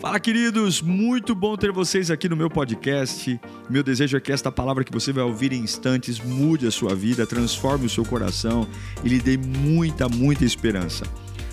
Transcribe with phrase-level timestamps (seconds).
[0.00, 0.80] Fala, queridos!
[0.80, 3.40] Muito bom ter vocês aqui no meu podcast.
[3.68, 6.94] Meu desejo é que esta palavra que você vai ouvir em instantes mude a sua
[6.94, 8.64] vida, transforme o seu coração
[9.02, 11.04] e lhe dê muita, muita esperança.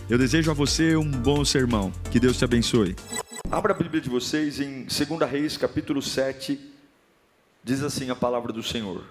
[0.08, 1.92] Eu desejo a você um bom sermão.
[2.12, 2.96] Que Deus te abençoe.
[3.50, 6.60] Abra a Bíblia de vocês em 2 Reis, capítulo 7.
[7.64, 9.06] Diz assim a palavra do Senhor.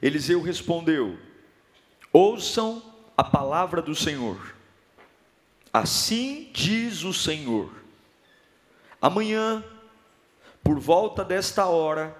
[0.00, 1.18] Eliseu respondeu:
[2.10, 2.82] Ouçam
[3.18, 4.54] a palavra do Senhor.
[5.70, 7.83] Assim diz o Senhor
[9.04, 9.62] Amanhã,
[10.62, 12.16] por volta desta hora,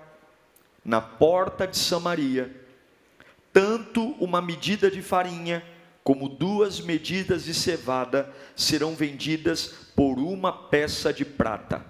[0.84, 2.54] na porta de Samaria,
[3.54, 5.64] tanto uma medida de farinha
[6.02, 11.82] como duas medidas de cevada serão vendidas por uma peça de prata.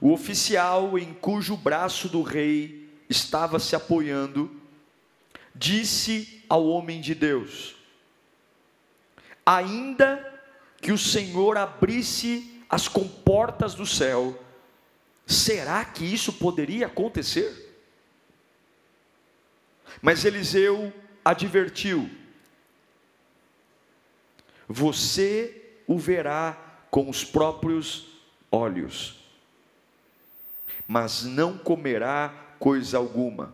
[0.00, 4.48] O oficial em cujo braço do rei estava se apoiando,
[5.52, 7.74] disse ao homem de Deus:
[9.44, 10.35] Ainda
[10.86, 14.40] que o Senhor abrisse as comportas do céu,
[15.26, 17.76] será que isso poderia acontecer?
[20.00, 20.92] Mas Eliseu
[21.24, 22.08] advertiu:
[24.68, 26.56] Você o verá
[26.88, 28.06] com os próprios
[28.48, 29.18] olhos,
[30.86, 32.28] mas não comerá
[32.60, 33.52] coisa alguma.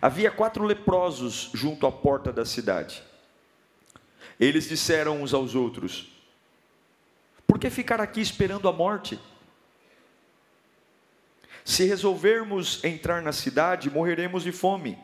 [0.00, 3.07] Havia quatro leprosos junto à porta da cidade.
[4.38, 6.08] Eles disseram uns aos outros:
[7.46, 9.18] Por que ficar aqui esperando a morte?
[11.64, 14.98] Se resolvermos entrar na cidade, morreremos de fome.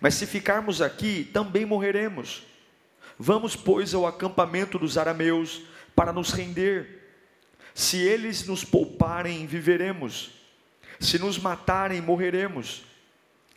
[0.00, 2.44] Mas se ficarmos aqui, também morreremos.
[3.18, 5.62] Vamos, pois, ao acampamento dos arameus
[5.94, 6.96] para nos render.
[7.74, 10.30] Se eles nos pouparem, viveremos.
[11.00, 12.84] Se nos matarem, morreremos.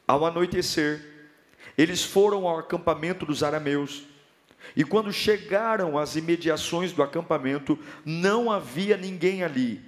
[0.08, 1.06] Ao anoitecer,
[1.78, 4.09] eles foram ao acampamento dos arameus
[4.76, 9.82] e quando chegaram às imediações do acampamento, não havia ninguém ali,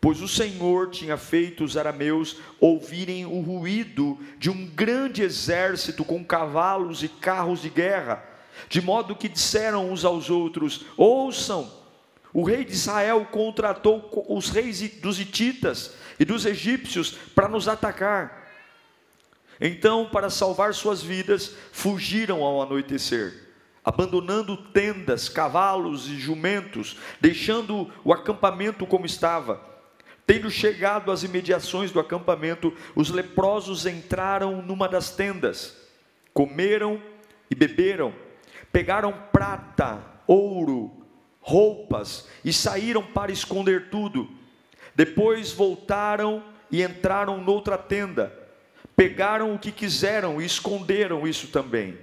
[0.00, 6.24] pois o Senhor tinha feito os arameus ouvirem o ruído de um grande exército com
[6.24, 8.24] cavalos e carros de guerra,
[8.68, 11.70] de modo que disseram uns aos outros: Ouçam,
[12.32, 18.40] o rei de Israel contratou os reis dos hititas e dos egípcios para nos atacar.
[19.60, 23.51] Então, para salvar suas vidas, fugiram ao anoitecer
[23.84, 29.60] abandonando tendas, cavalos e jumentos, deixando o acampamento como estava.
[30.24, 35.76] Tendo chegado às imediações do acampamento, os leprosos entraram numa das tendas,
[36.32, 37.02] comeram
[37.50, 38.14] e beberam,
[38.70, 41.04] pegaram prata, ouro,
[41.40, 44.30] roupas e saíram para esconder tudo.
[44.94, 48.32] Depois voltaram e entraram noutra tenda,
[48.94, 51.98] pegaram o que quiseram e esconderam isso também.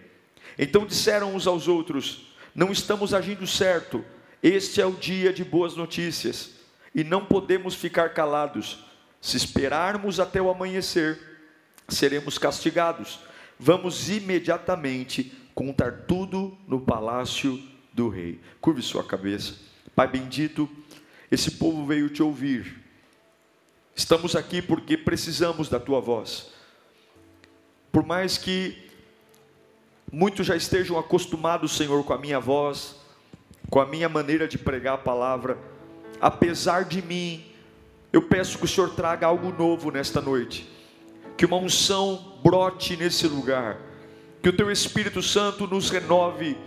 [0.62, 4.04] Então disseram uns aos outros: Não estamos agindo certo,
[4.44, 6.52] este é o dia de boas notícias,
[6.94, 8.84] e não podemos ficar calados.
[9.22, 11.18] Se esperarmos até o amanhecer,
[11.88, 13.20] seremos castigados.
[13.58, 17.62] Vamos imediatamente contar tudo no palácio
[17.94, 18.40] do rei.
[18.62, 19.56] Curve sua cabeça.
[19.96, 20.70] Pai bendito,
[21.30, 22.82] esse povo veio te ouvir.
[23.94, 26.52] Estamos aqui porque precisamos da tua voz.
[27.92, 28.89] Por mais que
[30.12, 32.96] Muitos já estejam acostumados, Senhor, com a minha voz,
[33.70, 35.58] com a minha maneira de pregar a palavra.
[36.20, 37.44] Apesar de mim,
[38.12, 40.68] eu peço que o Senhor traga algo novo nesta noite.
[41.38, 43.78] Que uma unção brote nesse lugar.
[44.42, 46.58] Que o teu Espírito Santo nos renove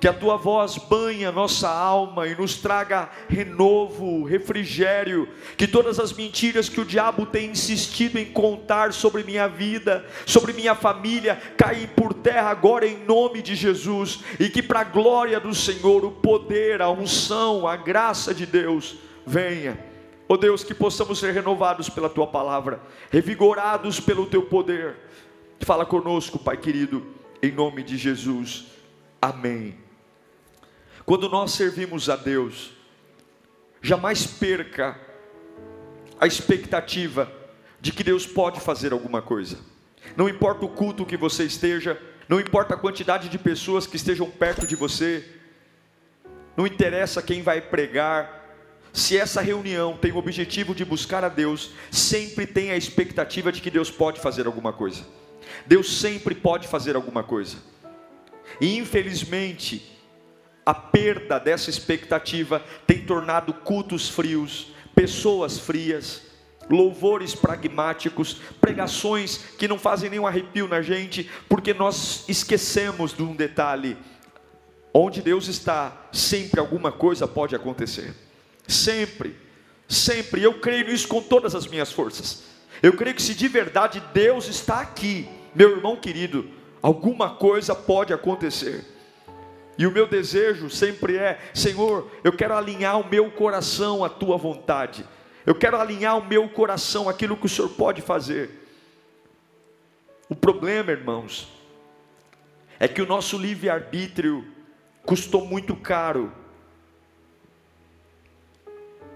[0.00, 5.28] que a tua voz banhe a nossa alma e nos traga renovo, refrigério,
[5.58, 10.54] que todas as mentiras que o diabo tem insistido em contar sobre minha vida, sobre
[10.54, 15.38] minha família, caem por terra agora em nome de Jesus, e que para a glória
[15.38, 18.96] do Senhor, o poder, a unção, a graça de Deus
[19.26, 19.78] venha.
[20.26, 24.96] Ó oh Deus, que possamos ser renovados pela tua palavra, revigorados pelo teu poder.
[25.60, 27.04] Fala conosco, Pai querido,
[27.42, 28.66] em nome de Jesus.
[29.20, 29.89] Amém.
[31.10, 32.70] Quando nós servimos a Deus,
[33.82, 34.96] jamais perca
[36.20, 37.28] a expectativa
[37.80, 39.58] de que Deus pode fazer alguma coisa.
[40.16, 44.30] Não importa o culto que você esteja, não importa a quantidade de pessoas que estejam
[44.30, 45.28] perto de você,
[46.56, 48.56] não interessa quem vai pregar,
[48.92, 53.60] se essa reunião tem o objetivo de buscar a Deus, sempre tem a expectativa de
[53.60, 55.04] que Deus pode fazer alguma coisa.
[55.66, 57.56] Deus sempre pode fazer alguma coisa.
[58.60, 59.98] E infelizmente,
[60.64, 66.22] a perda dessa expectativa tem tornado cultos frios, pessoas frias,
[66.68, 73.34] louvores pragmáticos, pregações que não fazem nenhum arrepio na gente, porque nós esquecemos de um
[73.34, 73.96] detalhe:
[74.92, 78.14] Onde Deus está, sempre alguma coisa pode acontecer.
[78.66, 79.36] Sempre,
[79.88, 80.42] sempre.
[80.42, 82.44] Eu creio nisso com todas as minhas forças.
[82.82, 86.48] Eu creio que se de verdade Deus está aqui, meu irmão querido,
[86.80, 88.84] alguma coisa pode acontecer.
[89.80, 94.36] E o meu desejo sempre é: Senhor, eu quero alinhar o meu coração à tua
[94.36, 95.06] vontade.
[95.46, 98.50] Eu quero alinhar o meu coração àquilo que o Senhor pode fazer.
[100.28, 101.50] O problema, irmãos,
[102.78, 104.46] é que o nosso livre-arbítrio
[105.06, 106.30] custou muito caro.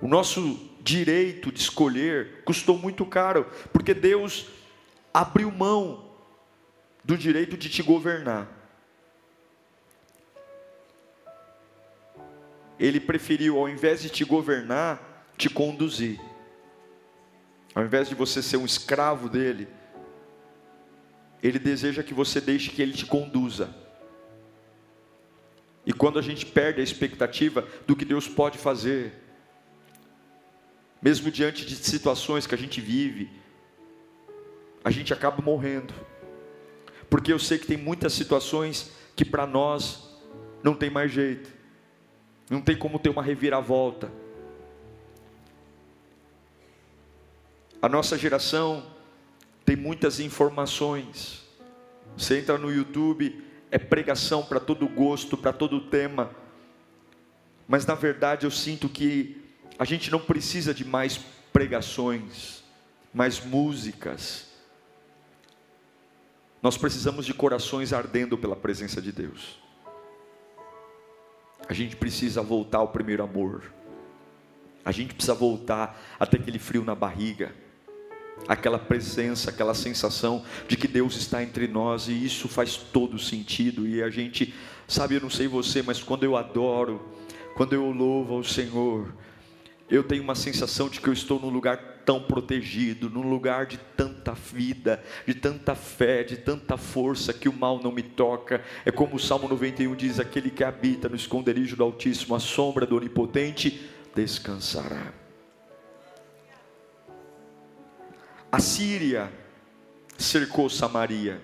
[0.00, 4.46] O nosso direito de escolher custou muito caro, porque Deus
[5.12, 6.10] abriu mão
[7.04, 8.63] do direito de te governar.
[12.78, 16.20] Ele preferiu, ao invés de te governar, te conduzir.
[17.74, 19.68] Ao invés de você ser um escravo dele,
[21.42, 23.74] ele deseja que você deixe que ele te conduza.
[25.86, 29.12] E quando a gente perde a expectativa do que Deus pode fazer,
[31.02, 33.28] mesmo diante de situações que a gente vive,
[34.82, 35.92] a gente acaba morrendo.
[37.10, 40.08] Porque eu sei que tem muitas situações que para nós
[40.62, 41.53] não tem mais jeito.
[42.48, 44.10] Não tem como ter uma reviravolta.
[47.80, 48.84] A nossa geração
[49.64, 51.42] tem muitas informações.
[52.16, 56.30] Você entra no YouTube, é pregação para todo gosto, para todo tema.
[57.66, 59.42] Mas na verdade eu sinto que
[59.78, 61.18] a gente não precisa de mais
[61.52, 62.62] pregações,
[63.12, 64.50] mais músicas.
[66.62, 69.63] Nós precisamos de corações ardendo pela presença de Deus.
[71.68, 73.62] A gente precisa voltar ao primeiro amor.
[74.84, 77.54] A gente precisa voltar até aquele frio na barriga,
[78.46, 83.86] aquela presença, aquela sensação de que Deus está entre nós e isso faz todo sentido.
[83.86, 84.54] E a gente,
[84.86, 87.08] sabe, eu não sei você, mas quando eu adoro,
[87.56, 89.14] quando eu louvo ao Senhor,
[89.88, 93.78] eu tenho uma sensação de que eu estou num lugar tão protegido, num lugar de
[93.96, 98.62] tanta vida, de tanta fé, de tanta força que o mal não me toca.
[98.84, 102.86] É como o Salmo 91 diz: aquele que habita no esconderijo do Altíssimo, a sombra
[102.86, 105.12] do Onipotente, descansará.
[108.50, 109.32] A Síria
[110.16, 111.40] cercou Samaria.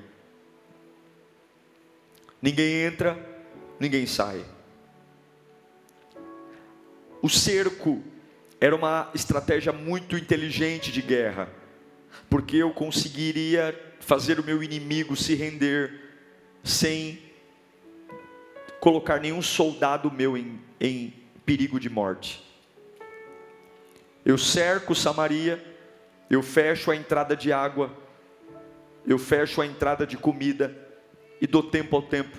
[2.40, 3.18] Ninguém entra,
[3.78, 4.44] ninguém sai.
[7.20, 8.02] O cerco
[8.60, 11.48] era uma estratégia muito inteligente de guerra,
[12.28, 15.98] porque eu conseguiria fazer o meu inimigo se render
[16.62, 17.18] sem
[18.78, 21.14] colocar nenhum soldado meu em, em
[21.46, 22.44] perigo de morte.
[24.24, 25.62] Eu cerco Samaria,
[26.28, 27.90] eu fecho a entrada de água,
[29.06, 30.76] eu fecho a entrada de comida
[31.40, 32.36] e dou tempo ao tempo.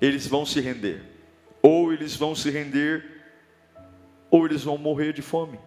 [0.00, 1.02] Eles vão se render,
[1.60, 3.13] ou eles vão se render
[4.34, 5.60] ou eles vão morrer de fome,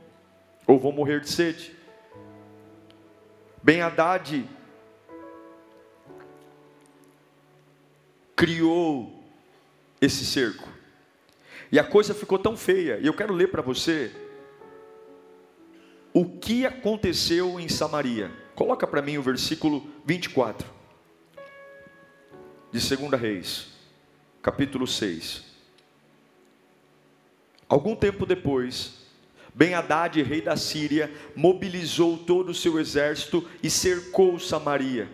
[0.68, 1.74] ou vão morrer de sede.
[3.64, 4.46] Ben Haddad
[8.36, 9.24] criou
[10.02, 10.68] esse cerco,
[11.72, 14.12] e a coisa ficou tão feia, e eu quero ler para você
[16.14, 18.30] o que aconteceu em Samaria.
[18.54, 20.70] Coloca para mim o versículo 24
[22.70, 23.70] de 2 Reis,
[24.42, 25.47] capítulo 6.
[27.70, 29.06] Algum tempo depois,
[29.54, 35.10] Ben Haddad, rei da Síria, mobilizou todo o seu exército e cercou Samaria.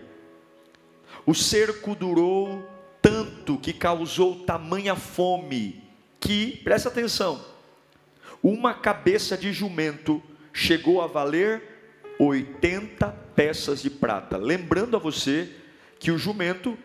[1.26, 2.62] O cerco durou
[3.02, 5.84] tanto que causou tamanha fome
[6.20, 7.44] que, presta atenção,
[8.42, 11.62] uma cabeça de jumento chegou a valer
[12.20, 14.38] 80 peças de prata.
[14.38, 15.50] Lembrando a você
[16.00, 16.78] que o jumento,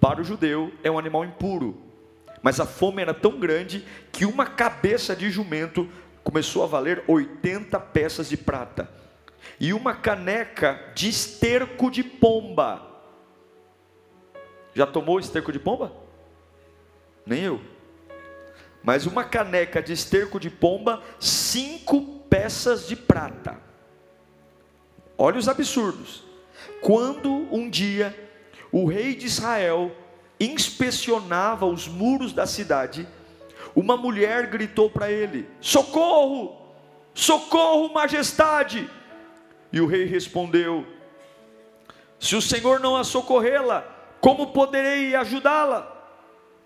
[0.00, 1.85] para o judeu, é um animal impuro.
[2.42, 5.88] Mas a fome era tão grande que uma cabeça de jumento
[6.22, 8.90] começou a valer 80 peças de prata.
[9.60, 12.84] E uma caneca de esterco de pomba.
[14.74, 15.92] Já tomou esterco de pomba?
[17.24, 17.60] Nem eu.
[18.82, 23.58] Mas uma caneca de esterco de pomba, cinco peças de prata.
[25.18, 26.24] Olha os absurdos.
[26.80, 28.14] Quando um dia
[28.70, 29.90] o rei de Israel
[30.38, 33.06] inspecionava os muros da cidade,
[33.74, 36.60] uma mulher gritou para ele: Socorro!
[37.14, 38.88] Socorro, majestade!
[39.72, 40.86] E o rei respondeu:
[42.18, 43.84] Se o Senhor não a socorrê-la,
[44.20, 45.92] como poderei ajudá-la?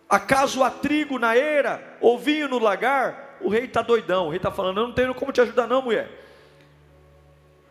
[0.09, 3.39] Acaso há trigo na eira ou vinho no lagar?
[3.41, 5.83] O rei está doidão, o rei está falando: Eu não tenho como te ajudar, não,
[5.83, 6.11] mulher.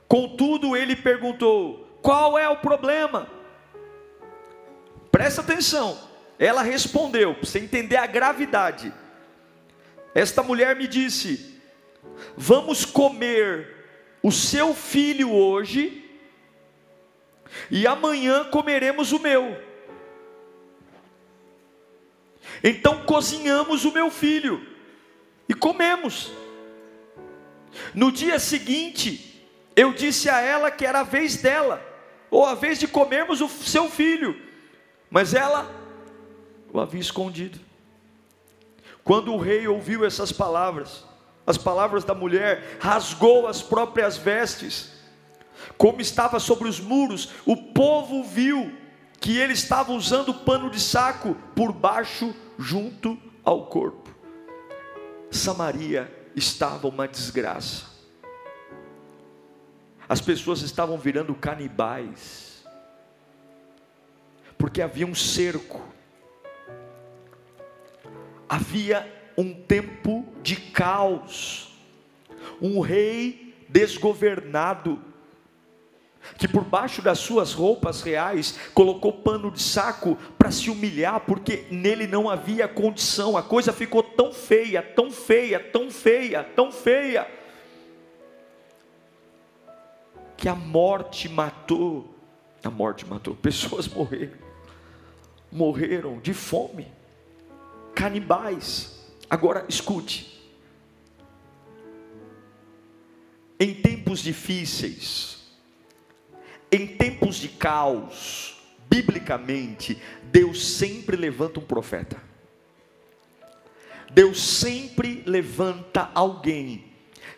[0.08, 3.28] Contudo, ele perguntou: Qual é o problema?
[5.12, 6.10] Presta atenção.
[6.38, 8.94] ela respondeu, para você entender a gravidade.
[10.16, 11.62] Esta mulher me disse:
[12.38, 13.76] Vamos comer
[14.24, 16.10] o seu filho hoje,
[17.70, 19.58] e amanhã comeremos o meu.
[22.64, 24.66] Então cozinhamos o meu filho
[25.48, 26.32] e comemos.
[27.94, 31.82] No dia seguinte, eu disse a ela que era a vez dela,
[32.30, 34.49] ou a vez de comermos o seu filho,
[35.10, 35.70] mas ela
[36.72, 37.60] o havia escondido.
[39.04, 41.04] Quando o rei ouviu essas palavras,
[41.46, 44.92] as palavras da mulher, rasgou as próprias vestes,
[45.78, 48.72] como estava sobre os muros, o povo viu
[49.20, 54.10] que ele estava usando pano de saco por baixo, junto ao corpo.
[55.32, 57.86] Samaria estava uma desgraça.
[60.08, 62.49] As pessoas estavam virando canibais,
[64.60, 65.82] porque havia um cerco,
[68.48, 71.74] havia um tempo de caos,
[72.62, 75.02] um rei desgovernado,
[76.38, 81.66] que por baixo das suas roupas reais colocou pano de saco para se humilhar, porque
[81.72, 87.26] nele não havia condição, a coisa ficou tão feia, tão feia, tão feia, tão feia,
[90.36, 92.14] que a morte matou,
[92.62, 94.49] a morte matou, pessoas morreram,
[95.52, 96.88] morreram de fome,
[97.96, 99.00] canibais.
[99.30, 100.40] Agora escute,
[103.60, 105.40] em tempos difíceis,
[106.72, 108.58] em tempos de caos,
[108.90, 112.22] biblicamente, Deus sempre levanta um profeta.
[114.12, 116.86] Deus sempre levanta alguém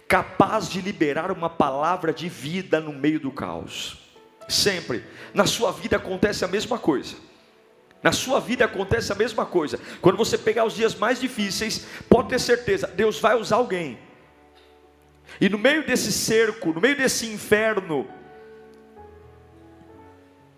[0.07, 3.97] capaz de liberar uma palavra de vida no meio do caos.
[4.47, 5.03] Sempre.
[5.33, 7.15] Na sua vida acontece a mesma coisa.
[8.01, 9.79] Na sua vida acontece a mesma coisa.
[10.01, 13.99] Quando você pegar os dias mais difíceis, pode ter certeza, Deus vai usar alguém.
[15.39, 18.07] E no meio desse cerco, no meio desse inferno,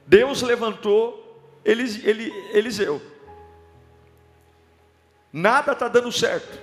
[0.08, 1.24] Deus levantou
[1.64, 3.02] Eliseu.
[5.32, 6.60] Nada está dando certo.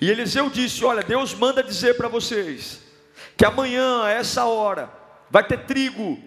[0.00, 2.82] E Eliseu disse: Olha, Deus manda dizer para vocês
[3.36, 4.90] que amanhã, a essa hora,
[5.30, 6.18] vai ter trigo.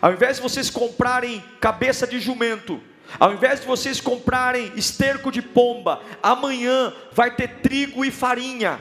[0.00, 2.80] Ao invés de vocês comprarem cabeça de jumento,
[3.18, 8.80] ao invés de vocês comprarem esterco de pomba, amanhã vai ter trigo e farinha.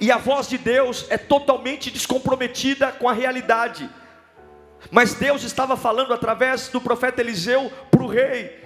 [0.00, 3.88] E a voz de Deus é totalmente descomprometida com a realidade.
[4.90, 8.64] Mas Deus estava falando através do profeta Eliseu para o rei.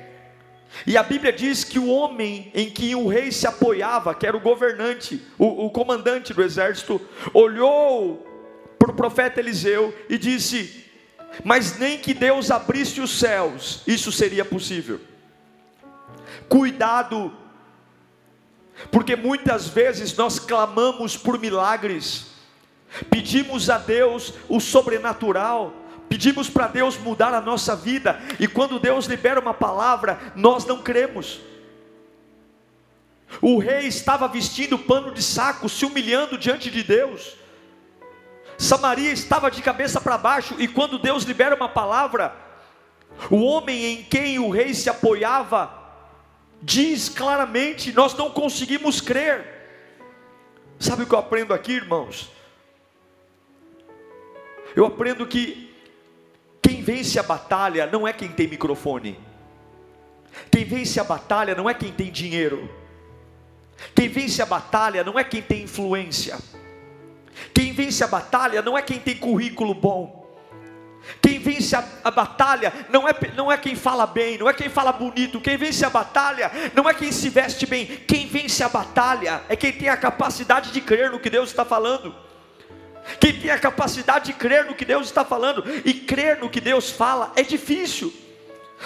[0.87, 4.37] E a Bíblia diz que o homem em que o rei se apoiava, que era
[4.37, 7.01] o governante, o, o comandante do exército,
[7.35, 8.30] olhou
[8.81, 10.87] para o profeta Eliseu e disse:
[11.45, 14.99] Mas nem que Deus abrisse os céus, isso seria possível.
[16.49, 17.37] Cuidado
[18.91, 22.29] porque muitas vezes nós clamamos por milagres,
[23.11, 25.75] pedimos a Deus o sobrenatural,
[26.09, 30.83] pedimos para Deus mudar a nossa vida, e quando Deus libera uma palavra, nós não
[30.83, 31.41] cremos.
[33.41, 37.37] O rei estava vestindo pano de saco, se humilhando diante de Deus.
[38.61, 42.37] Samaria estava de cabeça para baixo, e quando Deus libera uma palavra,
[43.31, 45.73] o homem em quem o rei se apoiava
[46.61, 49.47] diz claramente: nós não conseguimos crer.
[50.79, 52.31] Sabe o que eu aprendo aqui, irmãos?
[54.77, 55.75] Eu aprendo que
[56.61, 59.19] quem vence a batalha não é quem tem microfone.
[60.51, 62.71] Quem vence a batalha não é quem tem dinheiro.
[63.95, 66.39] Quem vence a batalha não é quem tem influência.
[67.55, 70.21] Quem vence a batalha não é quem tem currículo bom.
[71.23, 74.69] Quem vence a, a, batalha não é, não é quem fala bem, não é quem
[74.69, 75.41] fala bonito.
[75.41, 77.87] Quem vence a batalha não é quem se veste bem.
[77.87, 81.65] Quem vence a batalha é quem tem a capacidade de crer no que Deus está
[81.65, 82.15] falando.
[83.19, 85.65] Quem tem a capacidade de crer no que Deus está falando.
[85.85, 88.13] E crer no que Deus fala é difícil.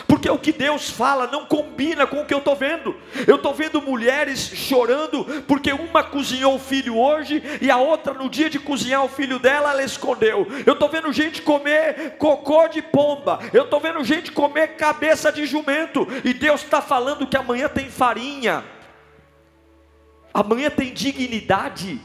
[0.09, 2.97] Porque o que Deus fala não combina com o que eu estou vendo.
[3.29, 8.29] Eu estou vendo mulheres chorando porque uma cozinhou o filho hoje e a outra, no
[8.29, 10.49] dia de cozinhar o filho dela, ela escondeu.
[10.67, 13.39] Eu estou vendo gente comer cocô de pomba.
[13.53, 16.09] Eu estou vendo gente comer cabeça de jumento.
[16.25, 18.65] E Deus está falando que amanhã tem farinha,
[20.33, 22.01] amanhã tem dignidade.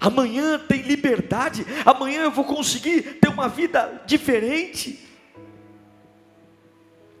[0.00, 5.07] Amanhã tem liberdade, amanhã eu vou conseguir ter uma vida diferente.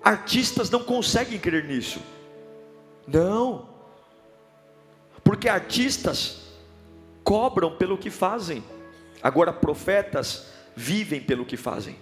[0.02, 2.00] Artistas não conseguem crer nisso.
[3.06, 3.68] Não.
[5.24, 6.42] Porque artistas
[7.24, 8.62] cobram pelo que fazem.
[9.22, 11.96] Agora profetas vivem pelo que fazem.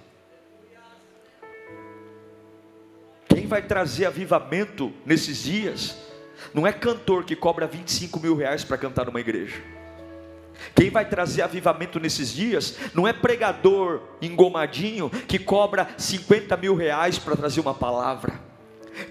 [3.28, 5.96] Quem vai trazer avivamento nesses dias
[6.54, 9.56] não é cantor que cobra 25 mil reais para cantar numa igreja.
[10.74, 17.18] Quem vai trazer avivamento nesses dias não é pregador engomadinho que cobra 50 mil reais
[17.18, 18.40] para trazer uma palavra.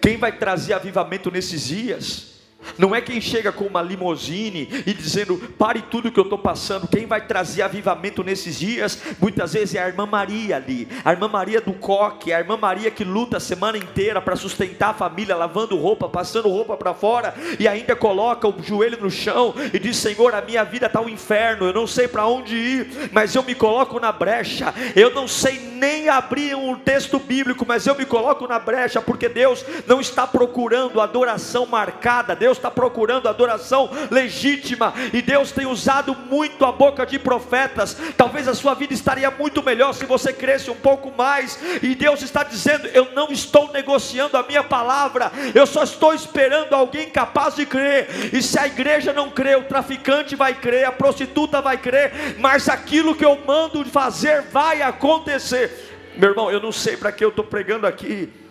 [0.02, 2.35] Quem vai trazer avivamento nesses dias
[2.78, 6.88] não é quem chega com uma limousine e dizendo, pare tudo que eu estou passando.
[6.88, 11.28] Quem vai trazer avivamento nesses dias, muitas vezes é a irmã Maria ali, a irmã
[11.28, 15.36] Maria do coque, a irmã Maria que luta a semana inteira para sustentar a família,
[15.36, 19.98] lavando roupa, passando roupa para fora, e ainda coloca o joelho no chão e diz:
[19.98, 23.44] Senhor, a minha vida está um inferno, eu não sei para onde ir, mas eu
[23.44, 28.06] me coloco na brecha, eu não sei nem abrir um texto bíblico, mas eu me
[28.06, 34.94] coloco na brecha, porque Deus não está procurando adoração marcada, Deus está procurando adoração legítima,
[35.14, 37.98] e Deus tem usado muito a boca de profetas.
[38.18, 42.22] Talvez a sua vida estaria muito melhor se você cresce um pouco mais, e Deus
[42.22, 47.56] está dizendo: Eu não estou negociando a minha palavra, eu só estou esperando alguém capaz
[47.56, 51.78] de crer, e se a igreja não crê, o traficante vai crer, a prostituta vai
[51.78, 56.14] crer, mas aquilo que eu mando fazer vai acontecer.
[56.18, 58.45] Meu irmão, eu não sei para que eu estou pregando aqui.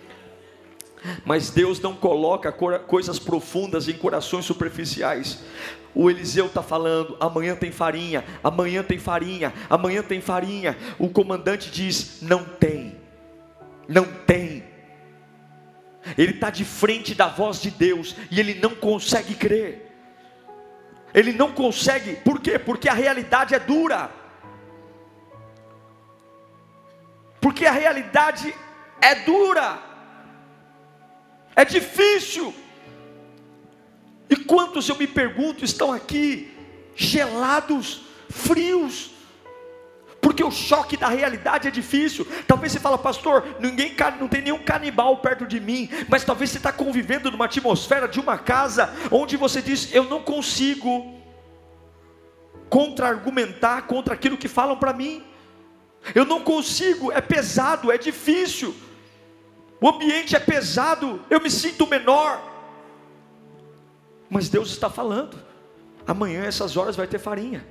[1.25, 5.40] Mas Deus não coloca coisas profundas em corações superficiais.
[5.94, 10.76] O Eliseu está falando: amanhã tem farinha, amanhã tem farinha, amanhã tem farinha.
[10.99, 12.96] O comandante diz: não tem,
[13.88, 14.64] não tem.
[16.18, 19.90] Ele está de frente da voz de Deus e ele não consegue crer.
[21.14, 22.58] Ele não consegue, por quê?
[22.58, 24.11] Porque a realidade é dura.
[27.40, 28.52] Porque a realidade
[29.00, 29.93] é dura
[31.56, 32.54] é difícil.
[34.28, 36.50] E quantos eu me pergunto estão aqui
[36.96, 39.11] gelados, frios,
[40.20, 42.26] porque o choque da realidade é difícil.
[42.46, 46.56] Talvez você fala, pastor, ninguém não tem nenhum canibal perto de mim, mas talvez você
[46.56, 51.14] está convivendo numa atmosfera de uma casa onde você diz, eu não consigo
[52.70, 55.22] contra-argumentar contra aquilo que falam para mim.
[56.14, 58.74] Eu não consigo, é pesado, é difícil
[59.85, 62.42] o ambiente é pesado, eu me sinto menor.
[64.31, 65.37] Mas Deus está falando,
[66.07, 67.62] amanhã essas horas vai ter farinha.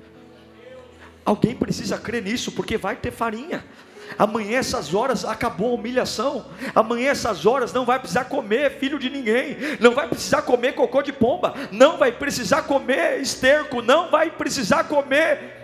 [1.25, 3.65] Alguém precisa crer nisso, porque vai ter farinha.
[4.15, 6.45] Amanhã essas horas acabou a humilhação.
[6.75, 11.01] Amanhã essas horas não vai precisar comer filho de ninguém, não vai precisar comer cocô
[11.01, 15.62] de pomba, não vai precisar comer esterco, não vai precisar comer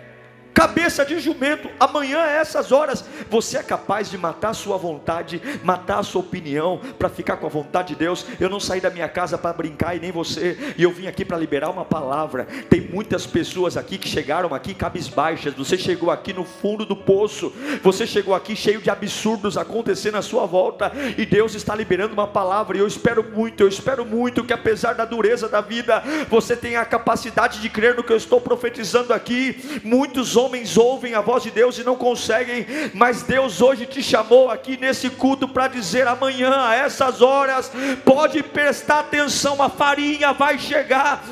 [0.60, 5.40] cabeça de jumento, amanhã a essas horas, você é capaz de matar a sua vontade,
[5.64, 8.26] matar a sua opinião, para ficar com a vontade de Deus.
[8.38, 11.24] Eu não saí da minha casa para brincar e nem você, e eu vim aqui
[11.24, 12.46] para liberar uma palavra.
[12.68, 17.54] Tem muitas pessoas aqui que chegaram aqui cabisbaixas, você chegou aqui no fundo do poço,
[17.82, 22.26] você chegou aqui cheio de absurdos acontecendo à sua volta, e Deus está liberando uma
[22.26, 26.54] palavra, e eu espero muito, eu espero muito que apesar da dureza da vida, você
[26.54, 29.80] tenha a capacidade de crer no que eu estou profetizando aqui.
[29.82, 34.02] Muitos homens homens ouvem a voz de Deus e não conseguem, mas Deus hoje te
[34.02, 37.70] chamou aqui nesse culto para dizer: amanhã, a essas horas,
[38.04, 41.24] pode prestar atenção, a farinha vai chegar,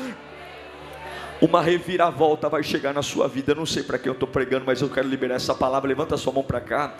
[1.41, 3.51] uma reviravolta vai chegar na sua vida.
[3.51, 5.87] Eu não sei para quem eu estou pregando, mas eu quero liberar essa palavra.
[5.87, 6.95] Levanta sua mão para cá.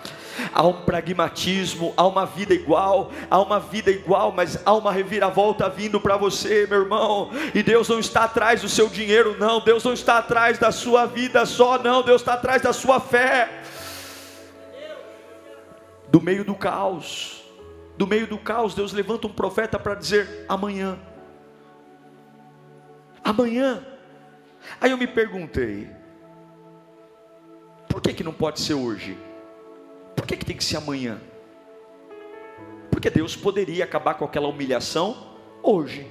[0.54, 5.70] Há um pragmatismo, há uma vida igual, há uma vida igual, mas há uma reviravolta
[5.70, 7.32] vindo para você, meu irmão.
[7.54, 9.60] E Deus não está atrás do seu dinheiro, não.
[9.60, 12.02] Deus não está atrás da sua vida só, não.
[12.02, 13.64] Deus está atrás da sua fé.
[16.08, 17.44] Do meio do caos,
[17.98, 20.98] do meio do caos, Deus levanta um profeta para dizer: amanhã.
[23.22, 23.84] Amanhã
[24.80, 25.90] Aí eu me perguntei:
[27.88, 29.18] por que, que não pode ser hoje?
[30.16, 31.20] Por que, que tem que ser amanhã?
[32.92, 36.08] Porque Deus poderia acabar com aquela humilhação hoje.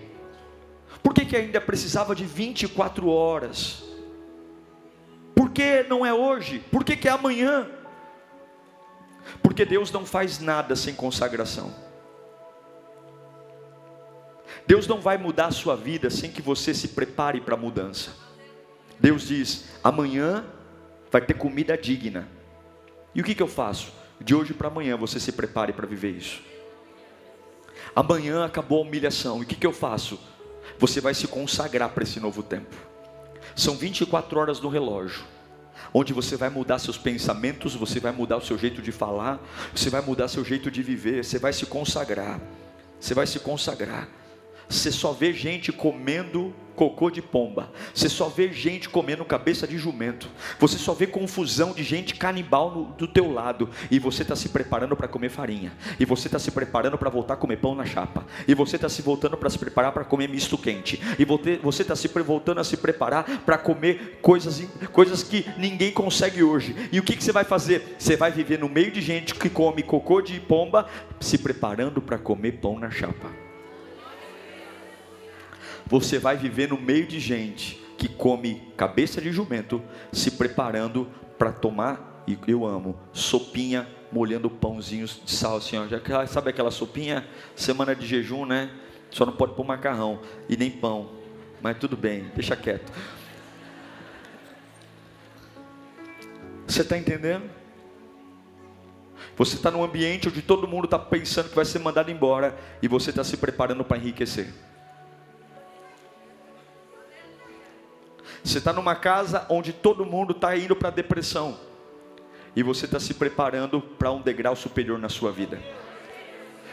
[1.02, 3.84] Por que, que ainda precisava de 24 horas?
[5.34, 6.58] Por que não é hoje?
[6.70, 7.70] Por que, que é amanhã?
[9.42, 11.72] Porque Deus não faz nada sem consagração.
[14.66, 18.27] Deus não vai mudar a sua vida sem que você se prepare para a mudança.
[19.00, 20.44] Deus diz: amanhã
[21.10, 22.28] vai ter comida digna.
[23.14, 23.92] E o que, que eu faço?
[24.20, 26.42] De hoje para amanhã você se prepare para viver isso.
[27.94, 29.40] Amanhã acabou a humilhação.
[29.40, 30.18] E o que, que eu faço?
[30.78, 32.76] Você vai se consagrar para esse novo tempo.
[33.56, 35.24] São 24 horas no relógio,
[35.92, 39.40] onde você vai mudar seus pensamentos, você vai mudar o seu jeito de falar,
[39.74, 42.40] você vai mudar seu jeito de viver, você vai se consagrar.
[43.00, 44.08] Você vai se consagrar.
[44.68, 47.72] Você só vê gente comendo cocô de pomba.
[47.92, 50.28] Você só vê gente comendo cabeça de jumento.
[50.60, 53.68] Você só vê confusão de gente canibal no, do teu lado.
[53.90, 55.72] E você está se preparando para comer farinha.
[55.98, 58.24] E você está se preparando para voltar a comer pão na chapa.
[58.46, 61.00] E você está se voltando para se preparar para comer misto quente.
[61.18, 66.44] E você está se voltando a se preparar para comer coisas, coisas que ninguém consegue
[66.44, 66.76] hoje.
[66.92, 67.96] E o que, que você vai fazer?
[67.98, 70.86] Você vai viver no meio de gente que come cocô de pomba,
[71.18, 73.47] se preparando para comer pão na chapa.
[75.88, 81.50] Você vai viver no meio de gente que come cabeça de jumento, se preparando para
[81.50, 87.26] tomar, e eu amo, sopinha, molhando pãozinhos de sal, assim, ó, já, sabe aquela sopinha,
[87.56, 88.70] semana de jejum, né?
[89.10, 91.10] Só não pode pôr macarrão e nem pão,
[91.60, 92.92] mas tudo bem, deixa quieto.
[96.66, 97.50] Você está entendendo?
[99.36, 102.88] Você está num ambiente onde todo mundo está pensando que vai ser mandado embora e
[102.88, 104.52] você está se preparando para enriquecer.
[108.48, 111.58] Você está numa casa onde todo mundo está indo para a depressão.
[112.56, 115.60] E você está se preparando para um degrau superior na sua vida.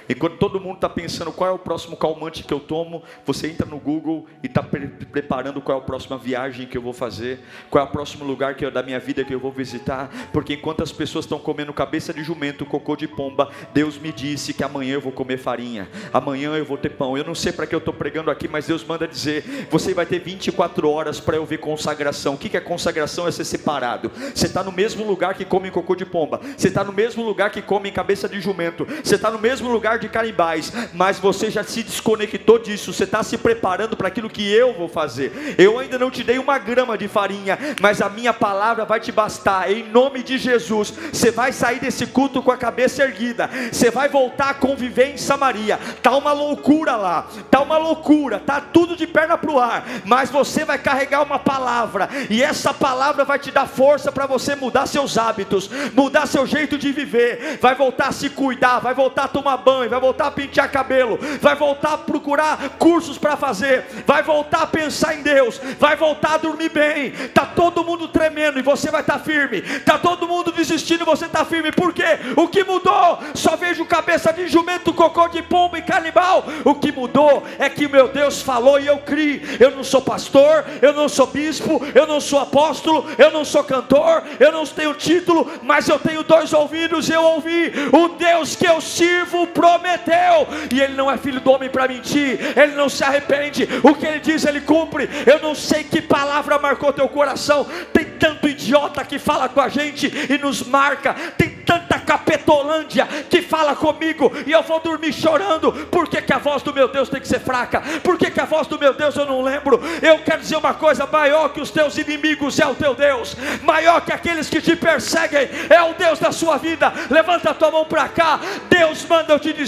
[0.08, 3.65] Enquanto todo mundo está pensando qual é o próximo calmante que eu tomo, você entra
[3.65, 7.39] no Google e está pre preparando qual é a próxima viagem que eu vou fazer,
[7.70, 10.54] qual é o próximo lugar que eu, da minha vida que eu vou visitar, porque
[10.54, 14.63] enquanto as pessoas estão comendo cabeça de jumento, cocô de pomba, Deus me disse que
[14.63, 17.18] amanhã eu vou comer farinha, amanhã eu vou ter pão.
[17.18, 20.06] Eu não sei para que eu estou pregando aqui, mas Deus manda dizer: você vai
[20.06, 22.36] ter 24 horas para eu ver consagração.
[22.36, 23.28] O que, que é consagração?
[23.28, 24.12] É ser separado.
[24.34, 27.50] Você está no mesmo lugar que come cocô de pomba, você está no mesmo lugar
[27.50, 31.63] que come cabeça de jumento, você está no mesmo lugar de canibais, mas você já
[31.63, 35.55] se desconectou disso, você está se preparando para aquilo que eu vou fazer.
[35.58, 39.12] Eu ainda não te dei uma grama de farinha, mas a minha palavra vai te
[39.12, 40.93] bastar, em nome de Jesus.
[41.12, 45.17] Você vai sair desse culto com a cabeça erguida, você vai voltar a conviver em
[45.17, 45.79] Samaria.
[46.01, 50.29] Tá uma loucura lá, tá uma loucura, tá tudo de perna para o ar, mas
[50.29, 54.86] você vai carregar uma palavra, e essa palavra vai te dar força para você mudar
[54.86, 59.27] seus hábitos, mudar seu jeito de viver, vai voltar a se cuidar, vai voltar a
[59.27, 64.24] tomar banho vai voltar a pentear cabelo, vai voltar a procurar cursos para fazer, vai
[64.24, 67.12] voltar a pensar em Deus, vai voltar a dormir bem.
[67.34, 69.62] Tá todo mundo tremendo e você vai estar tá firme.
[69.82, 71.71] Tá todo mundo desistindo e você está firme.
[71.71, 72.19] Por quê?
[72.36, 73.19] O que mudou?
[73.34, 76.45] Só vejo cabeça de jumento, cocô de pombo e canibal.
[76.63, 79.41] O que mudou é que meu Deus falou e eu criei.
[79.60, 83.63] Eu não sou pastor, eu não sou bispo, eu não sou apóstolo, eu não sou
[83.63, 87.71] cantor, eu não tenho título, mas eu tenho dois ouvidos e eu ouvi.
[87.91, 92.39] O Deus que eu sirvo prometeu, e ele não é filho do homem para mentir,
[92.57, 95.09] ele não se arrepende, o que ele diz ele cumpre.
[95.25, 99.69] Eu não sei que palavra marcou teu coração, tem tanto idiota que fala com a
[99.69, 105.71] gente e nos marca, tem tanta capetolândia que fala comigo e eu vou dormir chorando.
[105.91, 107.81] Por que, que a voz do meu Deus tem que ser fraca?
[108.03, 109.81] Por que, que a voz do meu Deus eu não lembro?
[110.01, 114.01] Eu quero dizer uma coisa: maior que os teus inimigos é o teu Deus, maior
[114.01, 116.93] que aqueles que te perseguem é o Deus da sua vida.
[117.09, 118.39] Levanta a tua mão para cá.
[118.69, 119.64] Deus manda eu te dizer: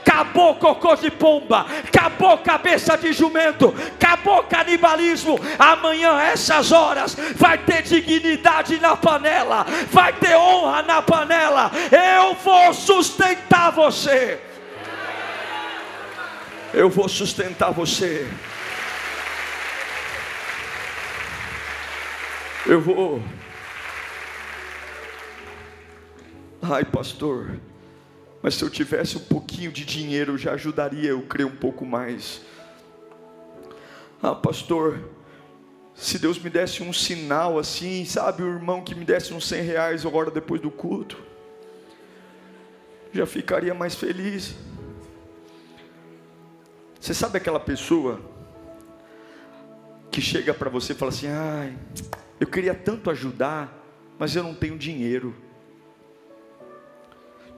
[0.00, 5.38] acabou cocô de pomba, acabou cabeça de jumento, acabou canibalismo.
[5.58, 12.72] Amanhã, essas horas, vai ter dignidade na panela, vai ter honra na panela, eu vou
[12.72, 14.40] sustentar você.
[16.72, 18.28] Eu vou sustentar você.
[22.66, 23.22] Eu vou.
[26.62, 27.60] Ai, pastor,
[28.44, 32.42] mas se eu tivesse um pouquinho de dinheiro já ajudaria eu crer um pouco mais.
[34.22, 35.02] Ah, pastor,
[35.94, 39.62] se Deus me desse um sinal assim, sabe, o irmão que me desse uns 100
[39.62, 41.16] reais agora depois do culto,
[43.14, 44.54] já ficaria mais feliz.
[47.00, 48.20] Você sabe aquela pessoa
[50.10, 51.78] que chega para você e fala assim: ai,
[52.38, 53.72] eu queria tanto ajudar,
[54.18, 55.34] mas eu não tenho dinheiro.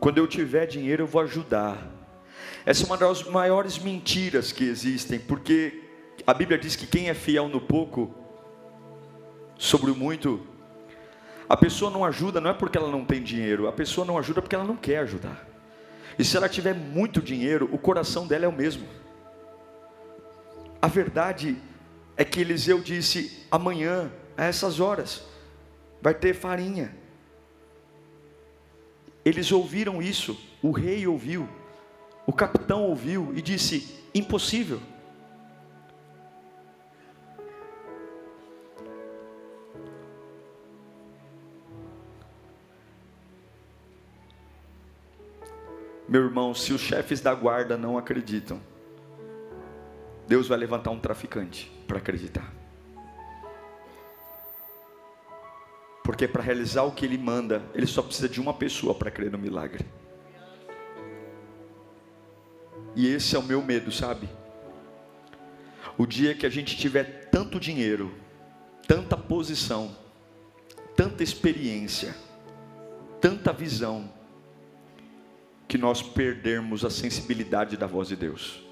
[0.00, 1.78] Quando eu tiver dinheiro, eu vou ajudar.
[2.64, 5.82] Essa é uma das maiores mentiras que existem, porque
[6.26, 8.14] a Bíblia diz que quem é fiel no pouco,
[9.56, 10.46] sobre o muito.
[11.48, 14.42] A pessoa não ajuda não é porque ela não tem dinheiro, a pessoa não ajuda
[14.42, 15.48] porque ela não quer ajudar.
[16.18, 18.86] E se ela tiver muito dinheiro, o coração dela é o mesmo.
[20.80, 21.56] A verdade
[22.16, 25.22] é que Eliseu disse: amanhã, a essas horas,
[26.00, 26.94] vai ter farinha.
[29.26, 31.48] Eles ouviram isso, o rei ouviu,
[32.24, 34.80] o capitão ouviu e disse: impossível.
[46.08, 48.60] Meu irmão, se os chefes da guarda não acreditam,
[50.28, 52.55] Deus vai levantar um traficante para acreditar.
[56.06, 59.28] Porque para realizar o que ele manda, ele só precisa de uma pessoa para crer
[59.28, 59.84] no milagre.
[62.94, 64.28] E esse é o meu medo, sabe?
[65.98, 68.14] O dia que a gente tiver tanto dinheiro,
[68.86, 69.96] tanta posição,
[70.94, 72.14] tanta experiência,
[73.20, 74.08] tanta visão,
[75.66, 78.62] que nós perdermos a sensibilidade da voz de Deus.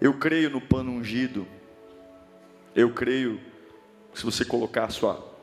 [0.00, 1.46] Eu creio no pano ungido.
[2.76, 3.40] Eu creio
[4.12, 5.34] se você colocar a sua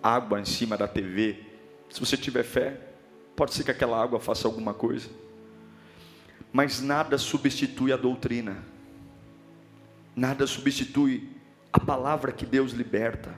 [0.00, 1.44] água em cima da TV,
[1.90, 2.80] se você tiver fé,
[3.34, 5.08] pode ser que aquela água faça alguma coisa.
[6.52, 8.64] Mas nada substitui a doutrina.
[10.14, 11.28] Nada substitui
[11.72, 13.34] a palavra que Deus liberta.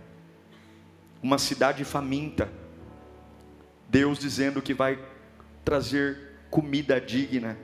[1.22, 2.52] Uma cidade faminta.
[3.88, 5.02] Deus dizendo que vai
[5.64, 7.56] trazer comida digna.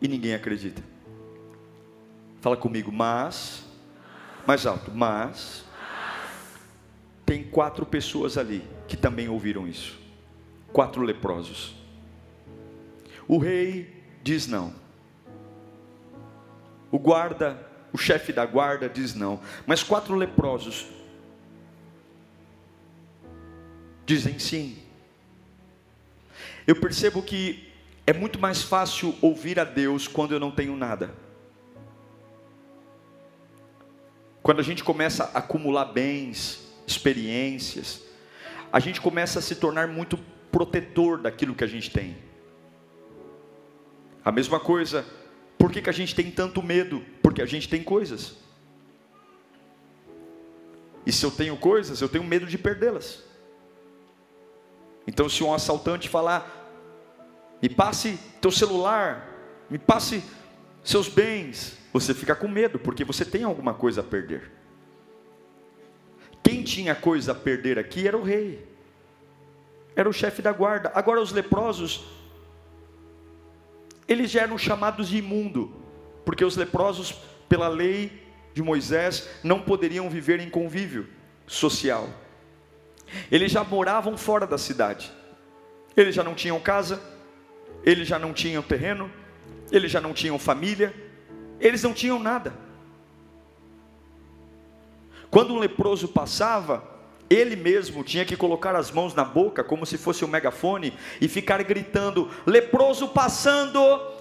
[0.00, 0.82] E ninguém acredita.
[2.40, 3.67] Fala comigo, mas,
[4.48, 5.62] mais alto, mas,
[7.26, 9.98] tem quatro pessoas ali que também ouviram isso.
[10.72, 11.74] Quatro leprosos.
[13.28, 14.72] O rei diz não.
[16.90, 19.38] O guarda, o chefe da guarda diz não.
[19.66, 20.86] Mas quatro leprosos
[24.06, 24.78] dizem sim.
[26.66, 27.70] Eu percebo que
[28.06, 31.27] é muito mais fácil ouvir a Deus quando eu não tenho nada.
[34.48, 38.00] Quando a gente começa a acumular bens, experiências,
[38.72, 40.16] a gente começa a se tornar muito
[40.50, 42.16] protetor daquilo que a gente tem.
[44.24, 45.04] A mesma coisa,
[45.58, 47.04] por que, que a gente tem tanto medo?
[47.22, 48.36] Porque a gente tem coisas.
[51.04, 53.22] E se eu tenho coisas, eu tenho medo de perdê-las.
[55.06, 56.72] Então, se um assaltante falar,
[57.60, 59.28] me passe teu celular,
[59.68, 60.24] me passe
[60.82, 64.50] seus bens, você fica com medo, porque você tem alguma coisa a perder.
[66.42, 68.66] Quem tinha coisa a perder aqui era o rei,
[69.94, 70.92] era o chefe da guarda.
[70.94, 72.04] Agora, os leprosos,
[74.06, 75.74] eles já eram chamados de imundo,
[76.24, 77.12] porque os leprosos,
[77.48, 78.22] pela lei
[78.54, 81.06] de Moisés, não poderiam viver em convívio
[81.46, 82.08] social.
[83.30, 85.10] Eles já moravam fora da cidade,
[85.96, 87.02] eles já não tinham casa,
[87.82, 89.10] eles já não tinham terreno,
[89.70, 90.94] eles já não tinham família,
[91.60, 92.52] eles não tinham nada.
[95.30, 96.82] Quando um leproso passava,
[97.28, 101.28] ele mesmo tinha que colocar as mãos na boca, como se fosse um megafone, e
[101.28, 103.80] ficar gritando: leproso passando,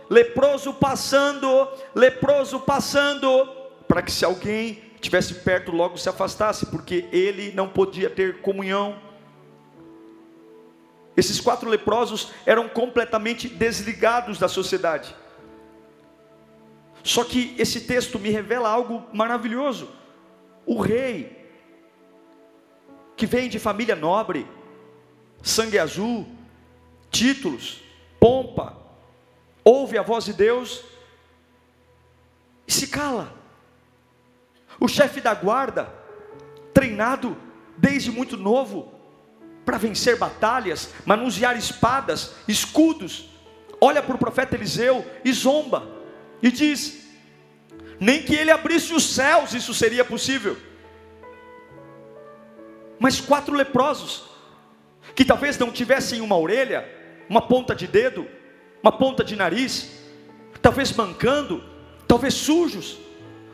[0.09, 3.47] leproso passando, leproso passando,
[3.87, 8.99] para que se alguém tivesse perto logo se afastasse, porque ele não podia ter comunhão.
[11.15, 15.15] Esses quatro leprosos eram completamente desligados da sociedade.
[17.07, 19.89] Só que esse texto me revela algo maravilhoso.
[20.65, 21.49] O rei,
[23.15, 24.45] que vem de família nobre,
[25.41, 26.27] sangue azul,
[27.09, 27.81] títulos,
[28.19, 28.75] pompa,
[29.63, 30.83] ouve a voz de Deus
[32.67, 33.33] e se cala.
[34.77, 35.89] O chefe da guarda,
[36.73, 37.37] treinado
[37.77, 38.93] desde muito novo
[39.63, 43.29] para vencer batalhas, manusear espadas, escudos,
[43.79, 45.95] olha para o profeta Eliseu e zomba
[46.41, 47.07] e diz:
[47.99, 50.57] nem que ele abrisse os céus isso seria possível.
[52.99, 54.23] Mas quatro leprosos,
[55.15, 56.87] que talvez não tivessem uma orelha,
[57.29, 58.27] uma ponta de dedo,
[58.81, 60.03] uma ponta de nariz,
[60.61, 61.63] talvez mancando,
[62.07, 62.97] talvez sujos,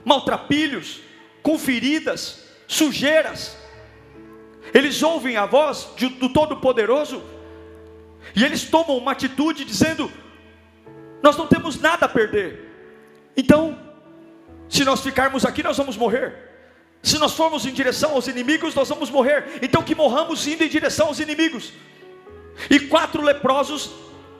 [0.06, 1.02] maltrapilhos,
[1.42, 3.58] com feridas, sujeiras,
[4.74, 7.22] eles ouvem a voz de, do Todo-Poderoso
[8.36, 10.12] e eles tomam uma atitude dizendo:
[11.22, 12.73] Nós não temos nada a perder,
[13.36, 13.78] então,
[14.70, 16.34] se nós ficarmos aqui, nós vamos morrer.
[17.02, 19.60] Se nós formos em direção aos inimigos, nós vamos morrer.
[19.62, 21.74] Então, que morramos indo em direção aos inimigos.
[22.70, 23.92] E quatro leprosos,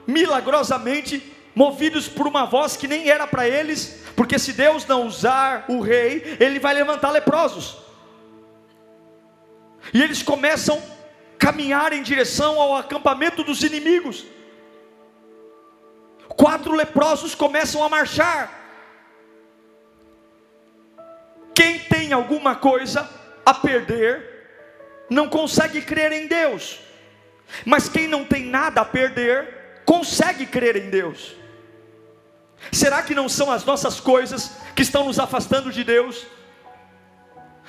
[0.06, 1.22] milagrosamente,
[1.54, 5.80] movidos por uma voz que nem era para eles, porque se Deus não usar o
[5.80, 7.76] rei, ele vai levantar leprosos.
[9.92, 14.24] E eles começam a caminhar em direção ao acampamento dos inimigos.
[16.28, 18.63] Quatro leprosos começam a marchar.
[22.04, 23.08] Tem alguma coisa
[23.46, 26.78] a perder, não consegue crer em Deus.
[27.64, 31.34] Mas quem não tem nada a perder, consegue crer em Deus.
[32.70, 36.26] Será que não são as nossas coisas que estão nos afastando de Deus?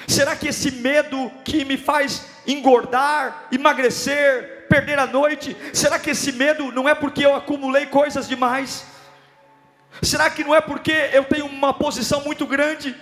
[0.06, 5.56] Será que esse medo que me faz engordar, emagrecer, perder a noite?
[5.74, 8.86] Será que esse medo não é porque eu acumulei coisas demais?
[10.02, 12.94] Será que não é porque eu tenho uma posição muito grande?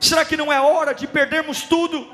[0.00, 2.08] Será que não é hora de perdermos tudo?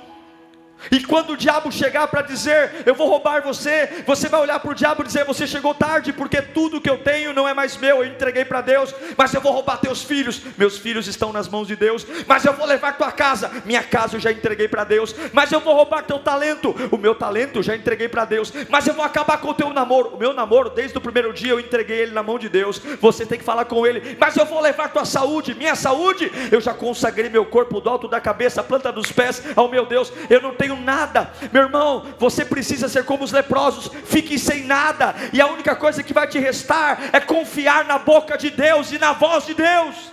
[0.90, 4.70] E quando o diabo chegar para dizer, eu vou roubar você, você vai olhar para
[4.70, 7.76] o diabo e dizer, você chegou tarde, porque tudo que eu tenho não é mais
[7.76, 11.48] meu, eu entreguei para Deus, mas eu vou roubar teus filhos, meus filhos estão nas
[11.48, 14.84] mãos de Deus, mas eu vou levar tua casa, minha casa eu já entreguei para
[14.84, 18.52] Deus, mas eu vou roubar teu talento, o meu talento eu já entreguei para Deus,
[18.68, 21.50] mas eu vou acabar com o teu namoro, o meu namoro, desde o primeiro dia
[21.50, 24.46] eu entreguei ele na mão de Deus, você tem que falar com ele, mas eu
[24.46, 28.62] vou levar tua saúde, minha saúde, eu já consagrei meu corpo do alto da cabeça,
[28.62, 31.30] planta dos pés, ao meu Deus, eu não tenho nada.
[31.52, 36.02] Meu irmão, você precisa ser como os leprosos, fique sem nada, e a única coisa
[36.02, 40.10] que vai te restar é confiar na boca de Deus e na voz de Deus.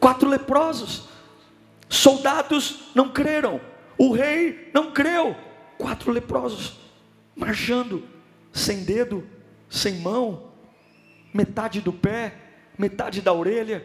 [0.00, 1.08] Quatro leprosos,
[1.88, 3.60] soldados não creram,
[3.98, 5.36] o rei não creu.
[5.76, 6.78] Quatro leprosos,
[7.34, 8.02] marchando,
[8.52, 9.26] sem dedo,
[9.68, 10.52] sem mão,
[11.34, 12.34] metade do pé,
[12.78, 13.84] metade da orelha,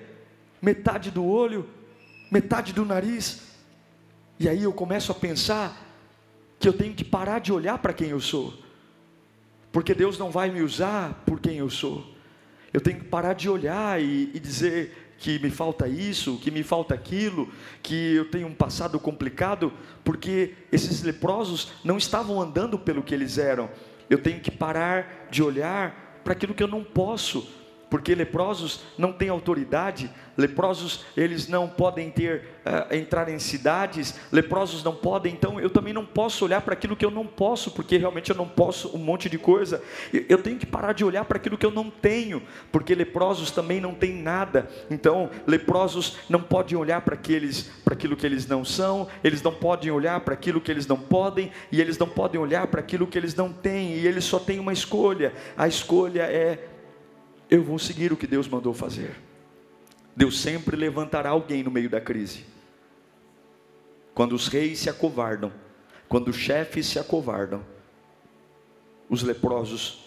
[0.61, 1.69] metade do olho,
[2.31, 3.50] metade do nariz,
[4.41, 5.87] e aí eu começo a pensar
[6.59, 8.51] que eu tenho que parar de olhar para quem eu sou,
[9.71, 12.03] porque Deus não vai me usar por quem eu sou.
[12.73, 16.63] Eu tenho que parar de olhar e, e dizer que me falta isso, que me
[16.63, 17.49] falta aquilo,
[17.83, 19.71] que eu tenho um passado complicado,
[20.03, 23.69] porque esses leprosos não estavam andando pelo que eles eram.
[24.09, 27.47] Eu tenho que parar de olhar para aquilo que eu não posso
[27.91, 34.81] porque leprosos não têm autoridade, leprosos eles não podem ter uh, entrar em cidades, leprosos
[34.81, 37.97] não podem, então eu também não posso olhar para aquilo que eu não posso, porque
[37.97, 39.83] realmente eu não posso um monte de coisa.
[40.29, 43.81] Eu tenho que parar de olhar para aquilo que eu não tenho, porque leprosos também
[43.81, 44.69] não têm nada.
[44.89, 49.53] Então leprosos não podem olhar para aqueles, para aquilo que eles não são, eles não
[49.53, 53.05] podem olhar para aquilo que eles não podem e eles não podem olhar para aquilo
[53.05, 55.33] que eles não têm e eles só têm uma escolha.
[55.57, 56.70] A escolha é
[57.51, 59.13] eu vou seguir o que Deus mandou fazer.
[60.15, 62.45] Deus sempre levantará alguém no meio da crise.
[64.15, 65.51] Quando os reis se acovardam,
[66.07, 67.61] quando os chefes se acovardam,
[69.09, 69.99] os leprosos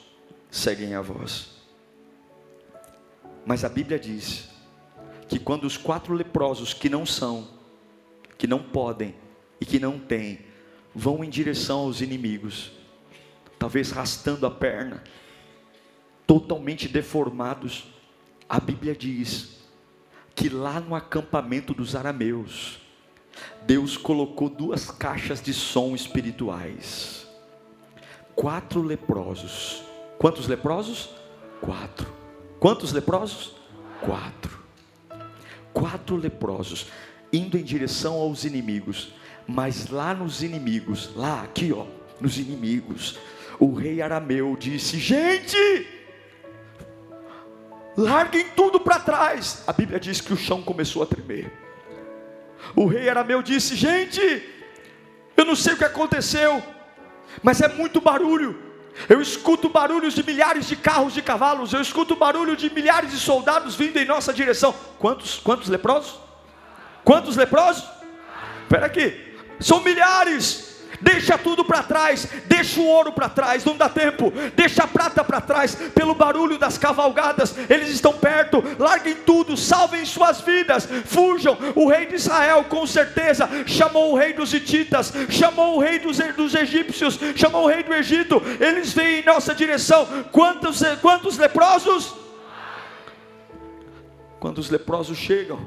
[0.51, 1.51] seguem a voz.
[3.45, 4.49] Mas a Bíblia diz
[5.29, 7.47] que quando os quatro leprosos que não são,
[8.39, 9.15] que não podem
[9.61, 10.41] e que não têm,
[10.95, 12.73] vão em direção aos inimigos,
[13.59, 15.03] talvez rastando a perna,
[16.27, 17.85] totalmente deformados.
[18.49, 19.61] A Bíblia diz
[20.35, 22.79] que lá no acampamento dos arameus,
[23.67, 27.27] Deus colocou duas caixas de som espirituais.
[28.35, 29.83] Quatro leprosos.
[30.19, 31.11] Quantos leprosos?
[31.61, 32.13] Quatro.
[32.59, 33.55] Quantos leprosos?
[34.01, 34.59] Quatro.
[35.73, 36.87] Quatro leprosos
[37.33, 39.13] indo em direção aos inimigos.
[39.47, 41.85] Mas lá nos inimigos, lá aqui ó,
[42.21, 43.19] nos inimigos,
[43.59, 45.87] o rei arameu disse: Gente,
[47.97, 49.63] larguem tudo para trás.
[49.67, 51.51] A Bíblia diz que o chão começou a tremer.
[52.75, 54.21] O rei Arameu disse: Gente,
[55.37, 56.63] eu não sei o que aconteceu,
[57.43, 58.63] mas é muito barulho.
[59.09, 63.19] Eu escuto barulhos de milhares de carros de cavalos, eu escuto barulho de milhares de
[63.19, 64.73] soldados vindo em nossa direção.
[64.99, 65.39] Quantos?
[65.39, 66.19] Quantos leprosos?
[67.05, 67.85] Quantos leprosos?
[68.63, 73.89] Espera aqui, são milhares deixa tudo para trás, deixa o ouro para trás, não dá
[73.89, 79.57] tempo, deixa a prata para trás, pelo barulho das cavalgadas, eles estão perto, larguem tudo,
[79.57, 81.57] salvem suas vidas, fujam.
[81.75, 86.19] O rei de Israel, com certeza, chamou o rei dos Hititas, chamou o rei dos,
[86.19, 90.07] dos egípcios, chamou o rei do Egito, eles vêm em nossa direção.
[90.31, 92.15] Quantos, quantos leprosos?
[94.41, 95.67] Quando os leprosos chegam,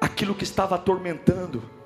[0.00, 1.79] aquilo que estava atormentando,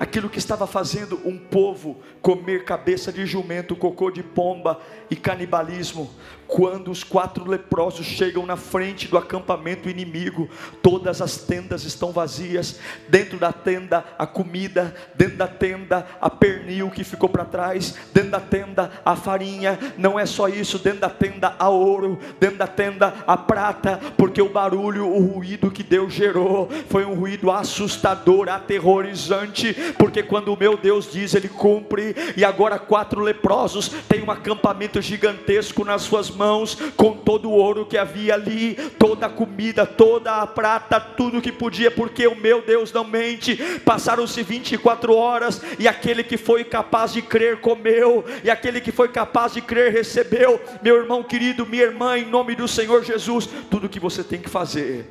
[0.00, 6.10] aquilo que estava fazendo um povo comer cabeça de jumento, cocô de pomba e canibalismo,
[6.50, 10.48] quando os quatro leprosos chegam na frente do acampamento inimigo,
[10.82, 12.80] todas as tendas estão vazias.
[13.08, 18.32] Dentro da tenda, a comida, dentro da tenda, a pernil que ficou para trás, dentro
[18.32, 19.78] da tenda, a farinha.
[19.96, 24.42] Não é só isso, dentro da tenda, a ouro, dentro da tenda, a prata, porque
[24.42, 29.76] o barulho, o ruído que Deus gerou foi um ruído assustador, aterrorizante.
[29.98, 32.14] Porque quando o meu Deus diz, Ele cumpre.
[32.36, 37.86] E agora, quatro leprosos têm um acampamento gigantesco nas suas mãos com todo o ouro
[37.86, 42.62] que havia ali, toda a comida, toda a prata, tudo que podia, porque o meu
[42.62, 43.56] Deus não mente.
[43.84, 49.08] Passaram-se 24 horas e aquele que foi capaz de crer comeu, e aquele que foi
[49.08, 50.60] capaz de crer recebeu.
[50.82, 54.48] Meu irmão querido, minha irmã, em nome do Senhor Jesus, tudo que você tem que
[54.48, 55.08] fazer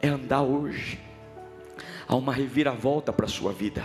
[0.00, 0.98] é andar hoje.
[2.06, 3.84] Há uma reviravolta para a sua vida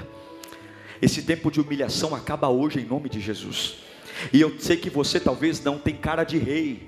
[1.03, 3.75] Esse tempo de humilhação acaba hoje em nome de Jesus.
[4.31, 6.87] E eu sei que você talvez não tem cara de rei.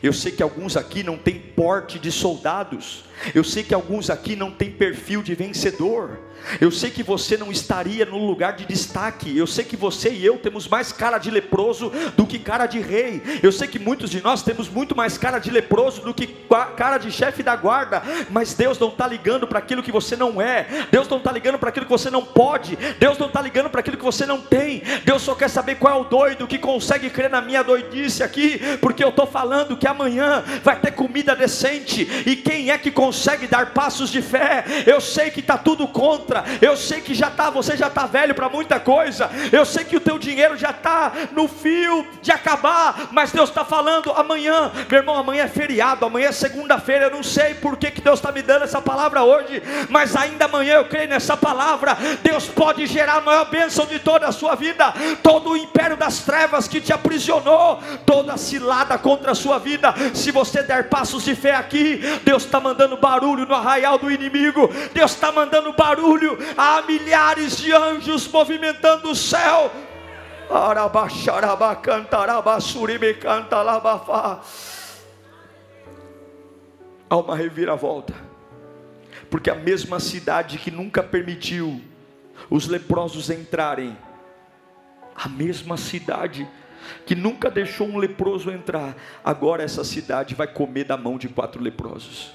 [0.00, 3.02] Eu sei que alguns aqui não têm porte de soldados.
[3.34, 6.18] Eu sei que alguns aqui não têm perfil de vencedor.
[6.60, 9.36] Eu sei que você não estaria no lugar de destaque.
[9.36, 12.78] Eu sei que você e eu temos mais cara de leproso do que cara de
[12.78, 13.20] rei.
[13.42, 16.28] Eu sei que muitos de nós temos muito mais cara de leproso do que
[16.76, 18.02] cara de chefe da guarda.
[18.30, 20.66] Mas Deus não está ligando para aquilo que você não é.
[20.90, 22.76] Deus não está ligando para aquilo que você não pode.
[22.98, 24.82] Deus não está ligando para aquilo que você não tem.
[25.04, 28.60] Deus só quer saber qual é o doido que consegue crer na minha doidice aqui.
[28.80, 32.06] Porque eu estou falando que amanhã vai ter comida decente.
[32.24, 33.05] E quem é que consegue
[33.48, 34.64] dar passos de fé?
[34.86, 36.44] Eu sei que está tudo contra.
[36.60, 39.30] Eu sei que já tá, você já está velho para muita coisa.
[39.52, 43.64] Eu sei que o teu dinheiro já está no fio de acabar, mas Deus está
[43.64, 47.06] falando amanhã, meu irmão, amanhã é feriado, amanhã é segunda-feira.
[47.06, 50.46] Eu não sei por que, que Deus está me dando essa palavra hoje, mas ainda
[50.46, 51.96] amanhã eu creio nessa palavra.
[52.22, 54.92] Deus pode gerar a maior bênção de toda a sua vida,
[55.22, 59.94] todo o império das trevas que te aprisionou, toda cilada contra a sua vida.
[60.14, 64.68] Se você der passos de fé aqui, Deus está mandando barulho no arraial do inimigo,
[64.92, 69.70] Deus está mandando barulho há milhares de anjos movimentando o céu.
[77.08, 78.14] Há uma reviravolta,
[79.30, 81.80] porque a mesma cidade que nunca permitiu
[82.50, 83.96] os leprosos entrarem,
[85.14, 86.48] a mesma cidade
[87.04, 91.62] que nunca deixou um leproso entrar, agora essa cidade vai comer da mão de quatro
[91.62, 92.32] leprosos.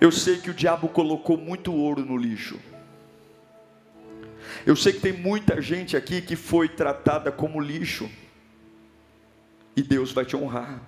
[0.00, 2.58] Eu sei que o diabo colocou muito ouro no lixo.
[4.66, 8.10] Eu sei que tem muita gente aqui que foi tratada como lixo.
[9.76, 10.80] E Deus vai te honrar.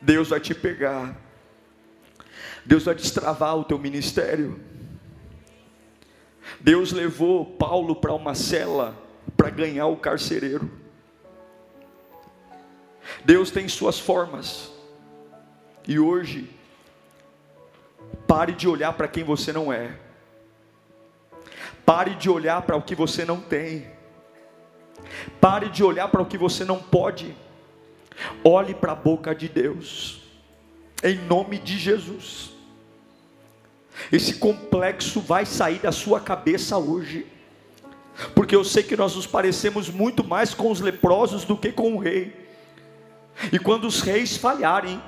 [0.00, 1.16] Deus vai te pegar.
[2.64, 4.60] Deus vai destravar o teu ministério.
[6.60, 8.96] Deus levou Paulo para uma cela
[9.36, 10.70] para ganhar o carcereiro.
[13.24, 14.72] Deus tem suas formas.
[15.86, 16.55] E hoje
[18.26, 19.96] Pare de olhar para quem você não é.
[21.84, 23.86] Pare de olhar para o que você não tem.
[25.40, 27.34] Pare de olhar para o que você não pode.
[28.42, 30.20] Olhe para a boca de Deus.
[31.02, 32.50] Em nome de Jesus.
[34.10, 37.26] Esse complexo vai sair da sua cabeça hoje.
[38.34, 41.94] Porque eu sei que nós nos parecemos muito mais com os leprosos do que com
[41.94, 42.34] o rei.
[43.52, 45.00] E quando os reis falharem,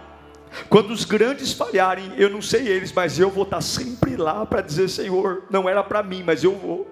[0.69, 4.61] quando os grandes falharem, eu não sei eles, mas eu vou estar sempre lá para
[4.61, 6.87] dizer: Senhor, não era para mim, mas eu vou.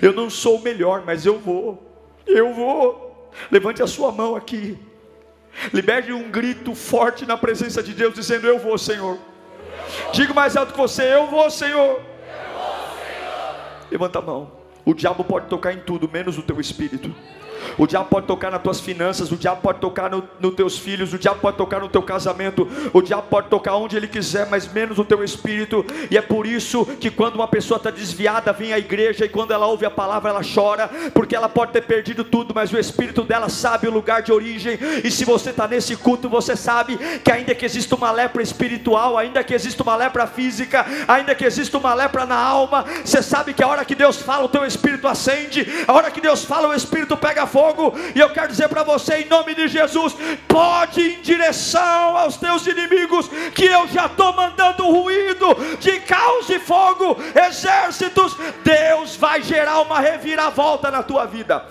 [0.00, 1.82] Eu não sou o melhor, mas eu vou.
[2.26, 3.30] Eu vou.
[3.50, 4.78] Levante a sua mão aqui.
[5.72, 9.18] Liberte um grito forte na presença de Deus, dizendo: Eu vou, Senhor.
[10.12, 12.00] Diga mais alto que você: Eu vou, Senhor.
[13.90, 14.50] Levanta a mão.
[14.84, 17.14] O diabo pode tocar em tudo, menos o teu espírito.
[17.78, 21.12] O diabo pode tocar nas tuas finanças, o diabo pode tocar nos no teus filhos,
[21.12, 24.70] o diabo pode tocar no teu casamento, o diabo pode tocar onde ele quiser, mas
[24.72, 25.84] menos no teu espírito.
[26.10, 29.52] E é por isso que quando uma pessoa está desviada, vem à igreja e quando
[29.52, 33.22] ela ouve a palavra, ela chora, porque ela pode ter perdido tudo, mas o espírito
[33.22, 34.78] dela sabe o lugar de origem.
[35.04, 39.16] E se você está nesse culto, você sabe que ainda que exista uma lepra espiritual,
[39.16, 43.54] ainda que exista uma lepra física, ainda que exista uma lepra na alma, você sabe
[43.54, 46.68] que a hora que Deus fala, o teu espírito acende, a hora que Deus fala,
[46.68, 50.16] o espírito pega fogo e eu quero dizer para você, em nome de Jesus,
[50.48, 55.46] pode ir em direção aos teus inimigos, que eu já estou mandando ruído
[55.78, 57.16] de caos e fogo,
[57.48, 58.34] exércitos,
[58.64, 61.64] Deus vai gerar uma reviravolta na tua vida.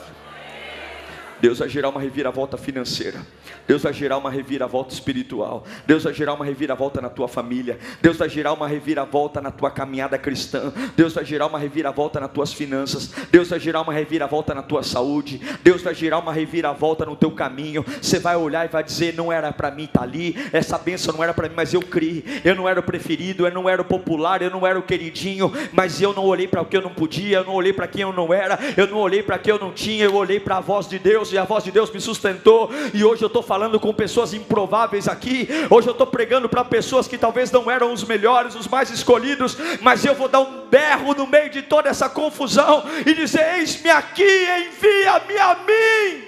[1.40, 3.26] Deus vai gerar uma reviravolta financeira.
[3.68, 5.64] Deus vai gerar uma reviravolta espiritual.
[5.86, 7.80] Deus vai gerar uma reviravolta na tua família.
[8.02, 10.74] Deus vai gerar uma reviravolta na tua caminhada cristã.
[10.96, 13.12] Deus vai gerar uma reviravolta nas tuas finanças.
[13.32, 15.42] Deus vai gerar uma reviravolta na tua saúde.
[15.64, 17.86] Deus vai gerar uma reviravolta no teu caminho.
[18.02, 20.36] Você vai olhar e vai dizer: não era para mim estar tá ali.
[20.52, 22.24] Essa bênção não era para mim, mas eu criei.
[22.44, 25.52] Eu não era o preferido, eu não era o popular, eu não era o queridinho,
[25.72, 28.02] mas eu não olhei para o que eu não podia, eu não olhei para quem
[28.02, 30.60] eu não era, eu não olhei para quem eu não tinha, eu olhei para a
[30.60, 32.70] voz de Deus e a voz de Deus me sustentou.
[32.94, 35.46] E hoje eu estou falando com pessoas improváveis aqui.
[35.70, 39.58] Hoje eu estou pregando para pessoas que talvez não eram os melhores, os mais escolhidos,
[39.82, 43.90] mas eu vou dar um berro no meio de toda essa confusão e dizer: Eis-me
[43.90, 46.24] aqui, envia-me a mim.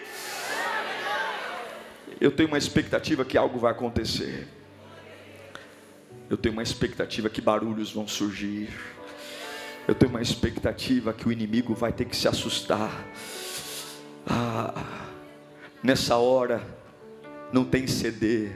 [2.20, 4.46] Eu tenho uma expectativa que algo vai acontecer.
[6.30, 8.70] Eu tenho uma expectativa que barulhos vão surgir.
[9.88, 12.92] Eu tenho uma expectativa que o inimigo vai ter que se assustar.
[14.28, 14.74] Ah,
[15.82, 16.83] nessa hora,
[17.54, 18.52] não tem CD,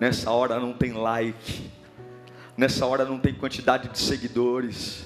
[0.00, 1.76] nessa hora não tem like,
[2.56, 5.04] Nessa hora não tem quantidade de seguidores.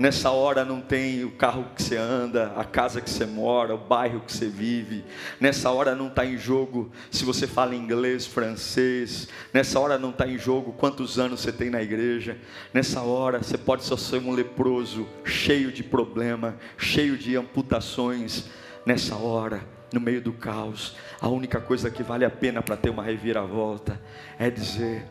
[0.00, 3.78] Nessa hora não tem o carro que você anda, a casa que você mora, o
[3.78, 5.04] bairro que você vive.
[5.40, 9.28] Nessa hora não está em jogo se você fala inglês, francês.
[9.54, 12.36] Nessa hora não está em jogo quantos anos você tem na igreja.
[12.74, 18.46] Nessa hora você pode só ser um leproso, cheio de problema, cheio de amputações.
[18.84, 19.62] Nessa hora,
[19.92, 24.00] no meio do caos, a única coisa que vale a pena para ter uma reviravolta
[24.38, 25.06] é dizer: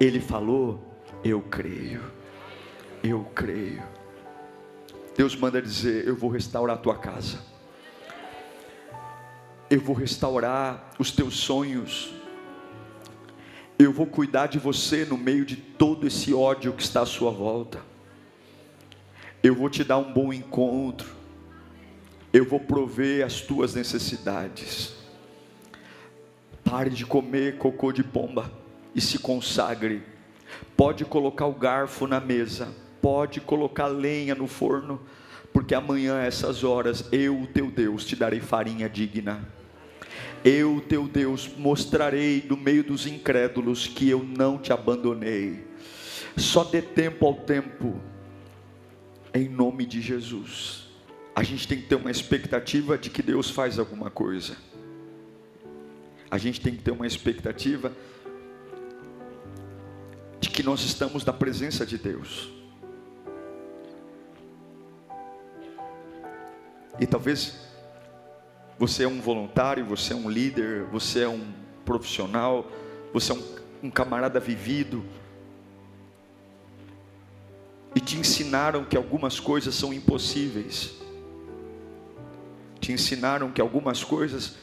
[0.00, 0.80] Ele falou,
[1.24, 2.02] eu creio.
[3.02, 3.82] Eu creio.
[5.16, 7.38] Deus manda dizer: Eu vou restaurar a tua casa,
[9.68, 12.12] eu vou restaurar os teus sonhos,
[13.78, 17.30] eu vou cuidar de você no meio de todo esse ódio que está à sua
[17.30, 17.80] volta,
[19.42, 21.08] eu vou te dar um bom encontro,
[22.32, 24.94] eu vou prover as tuas necessidades.
[26.64, 28.50] Pare de comer cocô de pomba
[28.94, 30.02] e se consagre.
[30.76, 35.00] Pode colocar o garfo na mesa pode colocar lenha no forno,
[35.52, 39.46] porque amanhã, a essas horas, eu, o teu Deus, te darei farinha digna.
[40.44, 45.66] Eu, teu Deus, mostrarei no meio dos incrédulos que eu não te abandonei.
[46.36, 48.00] Só dê tempo ao tempo,
[49.34, 50.88] em nome de Jesus.
[51.34, 54.56] A gente tem que ter uma expectativa de que Deus faz alguma coisa.
[56.30, 57.92] A gente tem que ter uma expectativa
[60.40, 62.50] de que nós estamos na presença de Deus.
[67.00, 67.68] E talvez
[68.78, 71.52] você é um voluntário, você é um líder, você é um
[71.84, 72.70] profissional,
[73.12, 73.42] você é um,
[73.84, 75.04] um camarada vivido.
[77.94, 81.01] E te ensinaram que algumas coisas são impossíveis.
[82.82, 84.56] Te ensinaram que algumas coisas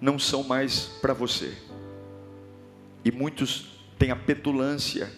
[0.00, 1.54] não são mais para você.
[3.04, 5.12] E muitos têm a petulância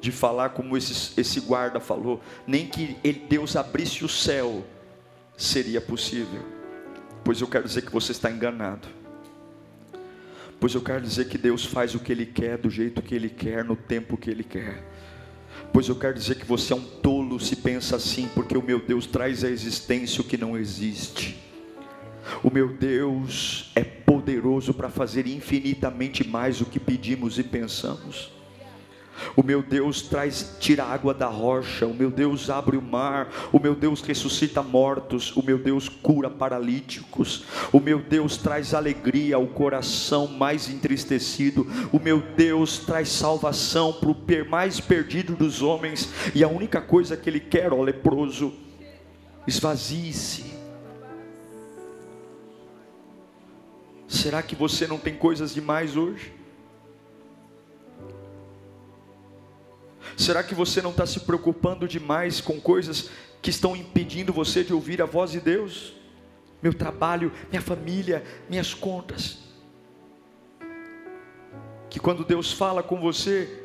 [0.00, 2.96] de falar como esse, esse guarda falou, nem que
[3.28, 4.66] Deus abrisse o céu
[5.36, 6.42] seria possível.
[7.24, 8.88] Pois eu quero dizer que você está enganado.
[10.58, 13.28] Pois eu quero dizer que Deus faz o que Ele quer, do jeito que Ele
[13.28, 14.82] quer, no tempo que Ele quer.
[15.72, 18.80] Pois eu quero dizer que você é um tolo se pensa assim, porque o meu
[18.80, 21.36] Deus traz à existência o que não existe.
[22.42, 28.35] O meu Deus é poderoso para fazer infinitamente mais do que pedimos e pensamos.
[29.36, 31.86] O meu Deus traz, tira água da rocha.
[31.86, 33.32] O meu Deus abre o mar.
[33.52, 35.34] O meu Deus ressuscita mortos.
[35.36, 37.44] O meu Deus cura paralíticos.
[37.72, 41.66] O meu Deus traz alegria ao coração mais entristecido.
[41.92, 44.16] O meu Deus traz salvação para o
[44.48, 46.08] mais perdido dos homens.
[46.34, 48.52] E a única coisa que Ele quer, ó leproso,
[49.46, 50.56] esvazie-se.
[54.08, 56.35] Será que você não tem coisas demais hoje?
[60.16, 63.10] Será que você não está se preocupando demais com coisas
[63.42, 65.92] que estão impedindo você de ouvir a voz de Deus?
[66.62, 69.38] Meu trabalho, minha família, minhas contas.
[71.90, 73.62] Que quando Deus fala com você,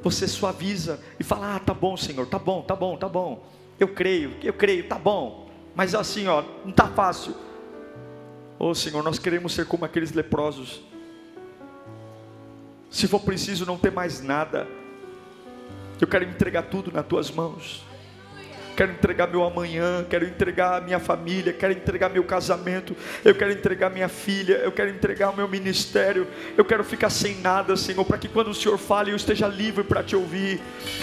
[0.00, 3.44] você suaviza e fala: Ah, tá bom, Senhor, tá bom, tá bom, tá bom.
[3.80, 5.50] Eu creio, eu creio, tá bom.
[5.74, 7.34] Mas assim, ó, não tá fácil.
[8.58, 10.82] Ô oh, Senhor, nós queremos ser como aqueles leprosos.
[12.88, 14.68] Se for preciso não ter mais nada,
[16.02, 17.83] eu quero entregar tudo nas tuas mãos
[18.74, 23.90] quero entregar meu amanhã, quero entregar minha família, quero entregar meu casamento, eu quero entregar
[23.90, 28.18] minha filha, eu quero entregar o meu ministério, eu quero ficar sem nada, Senhor, para
[28.18, 30.60] que quando o Senhor fale eu esteja livre para te ouvir.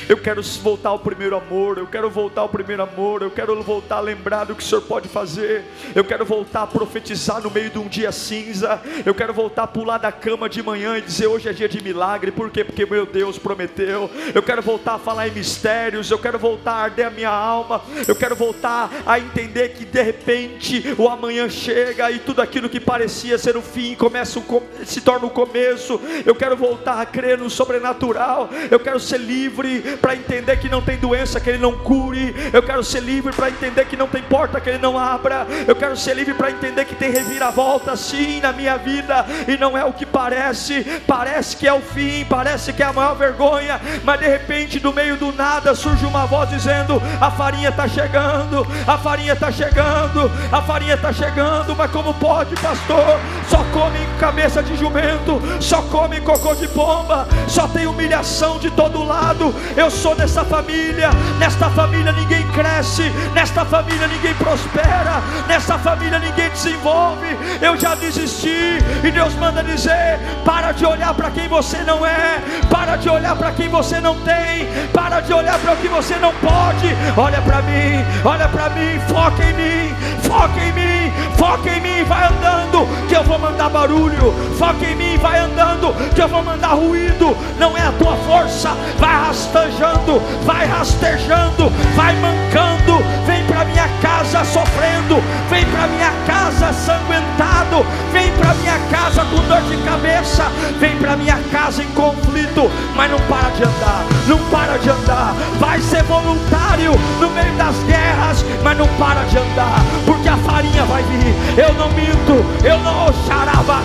[0.09, 3.97] Eu quero voltar ao primeiro amor, eu quero voltar ao primeiro amor, eu quero voltar
[3.97, 5.63] a lembrar do que o Senhor pode fazer,
[5.95, 9.67] eu quero voltar a profetizar no meio de um dia cinza, eu quero voltar a
[9.67, 12.63] pular da cama de manhã e dizer hoje é dia de milagre, por quê?
[12.63, 16.83] Porque meu Deus prometeu, eu quero voltar a falar em mistérios, eu quero voltar a
[16.83, 17.60] arder a minha alma
[18.07, 22.79] Eu quero voltar a entender que de repente o amanhã chega e tudo aquilo que
[22.79, 24.43] parecia ser o fim começa um,
[24.85, 25.99] se torna o começo.
[26.25, 28.49] Eu quero voltar a crer no sobrenatural.
[28.69, 32.33] Eu quero ser livre para entender que não tem doença que Ele não cure.
[32.53, 35.47] Eu quero ser livre para entender que não tem porta que Ele não abra.
[35.67, 39.77] Eu quero ser livre para entender que tem reviravolta sim na minha vida e não
[39.77, 40.83] é o que parece.
[41.07, 44.93] Parece que é o fim, parece que é a maior vergonha, mas de repente do
[44.93, 50.31] meio do nada surge uma voz dizendo: a farinha está chegando, a farinha está chegando,
[50.49, 53.19] a farinha está chegando, mas como pode, pastor?
[53.49, 59.03] Só come cabeça de jumento, só come cocô de pomba, só tem humilhação de todo
[59.03, 59.53] lado.
[59.75, 66.49] Eu sou dessa família, nesta família ninguém cresce, nesta família ninguém prospera, nesta família ninguém
[66.51, 67.37] desenvolve.
[67.61, 72.41] Eu já desisti, e Deus manda dizer: para de olhar para quem você não é,
[72.69, 76.15] para de olhar para quem você não tem, para de olhar para o que você
[76.15, 76.95] não pode.
[77.17, 82.03] Olha para mim, olha para mim, foca em mim, foca em mim, foca em mim,
[82.03, 86.43] vai andando, que eu vou mandar barulho, foca em mim, vai andando, que eu vou
[86.43, 87.35] mandar ruído.
[87.57, 88.69] Não é a tua força,
[88.99, 93.20] vai rastejando, vai rastejando, vai mancando.
[93.61, 99.61] Para minha casa sofrendo, vem para minha casa sanguentado, vem para minha casa com dor
[99.61, 100.45] de cabeça,
[100.79, 105.35] vem para minha casa em conflito, mas não para de andar, não para de andar.
[105.59, 110.83] Vai ser voluntário no meio das guerras, mas não para de andar, porque a farinha
[110.85, 111.35] vai vir.
[111.55, 113.83] Eu não minto, eu não xaraba,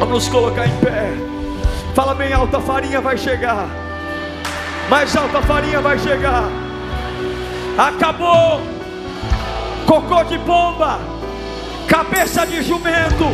[0.00, 1.12] Vamos nos colocar em pé.
[1.94, 3.68] Fala bem alto, a farinha vai chegar.
[4.88, 6.48] Mais alta a farinha vai chegar.
[7.76, 8.62] Acabou.
[9.86, 10.98] Cocô de pomba.
[11.86, 13.26] Cabeça de jumento.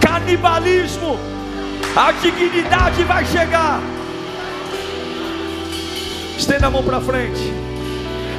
[0.00, 1.18] Canibalismo.
[1.96, 3.80] A dignidade vai chegar.
[6.38, 7.52] Estenda a mão para frente.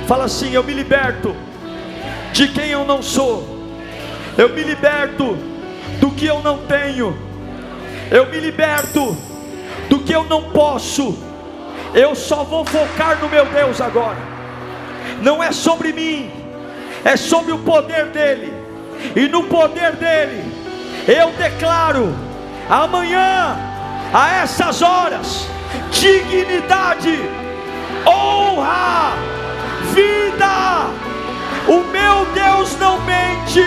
[0.08, 1.36] Fala assim: Eu me liberto
[2.32, 3.45] de quem eu não sou.
[4.38, 5.38] Eu me liberto
[5.99, 7.30] do que eu não tenho.
[8.12, 9.18] Eu me liberto
[9.89, 11.32] do que eu não posso
[11.93, 14.18] eu só vou focar no meu Deus agora.
[15.22, 16.32] Não é sobre mim,
[17.03, 18.53] é sobre o poder dele.
[19.16, 20.41] E no poder dele,
[21.07, 22.16] eu declaro
[22.70, 23.57] amanhã,
[24.14, 25.47] a essas horas,
[25.91, 27.20] dignidade,
[28.05, 29.16] honra,
[29.93, 30.88] vida.
[31.68, 33.62] O meu Deus não mente.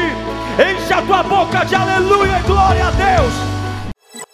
[0.56, 3.53] Enche a tua boca de aleluia e glória a Deus.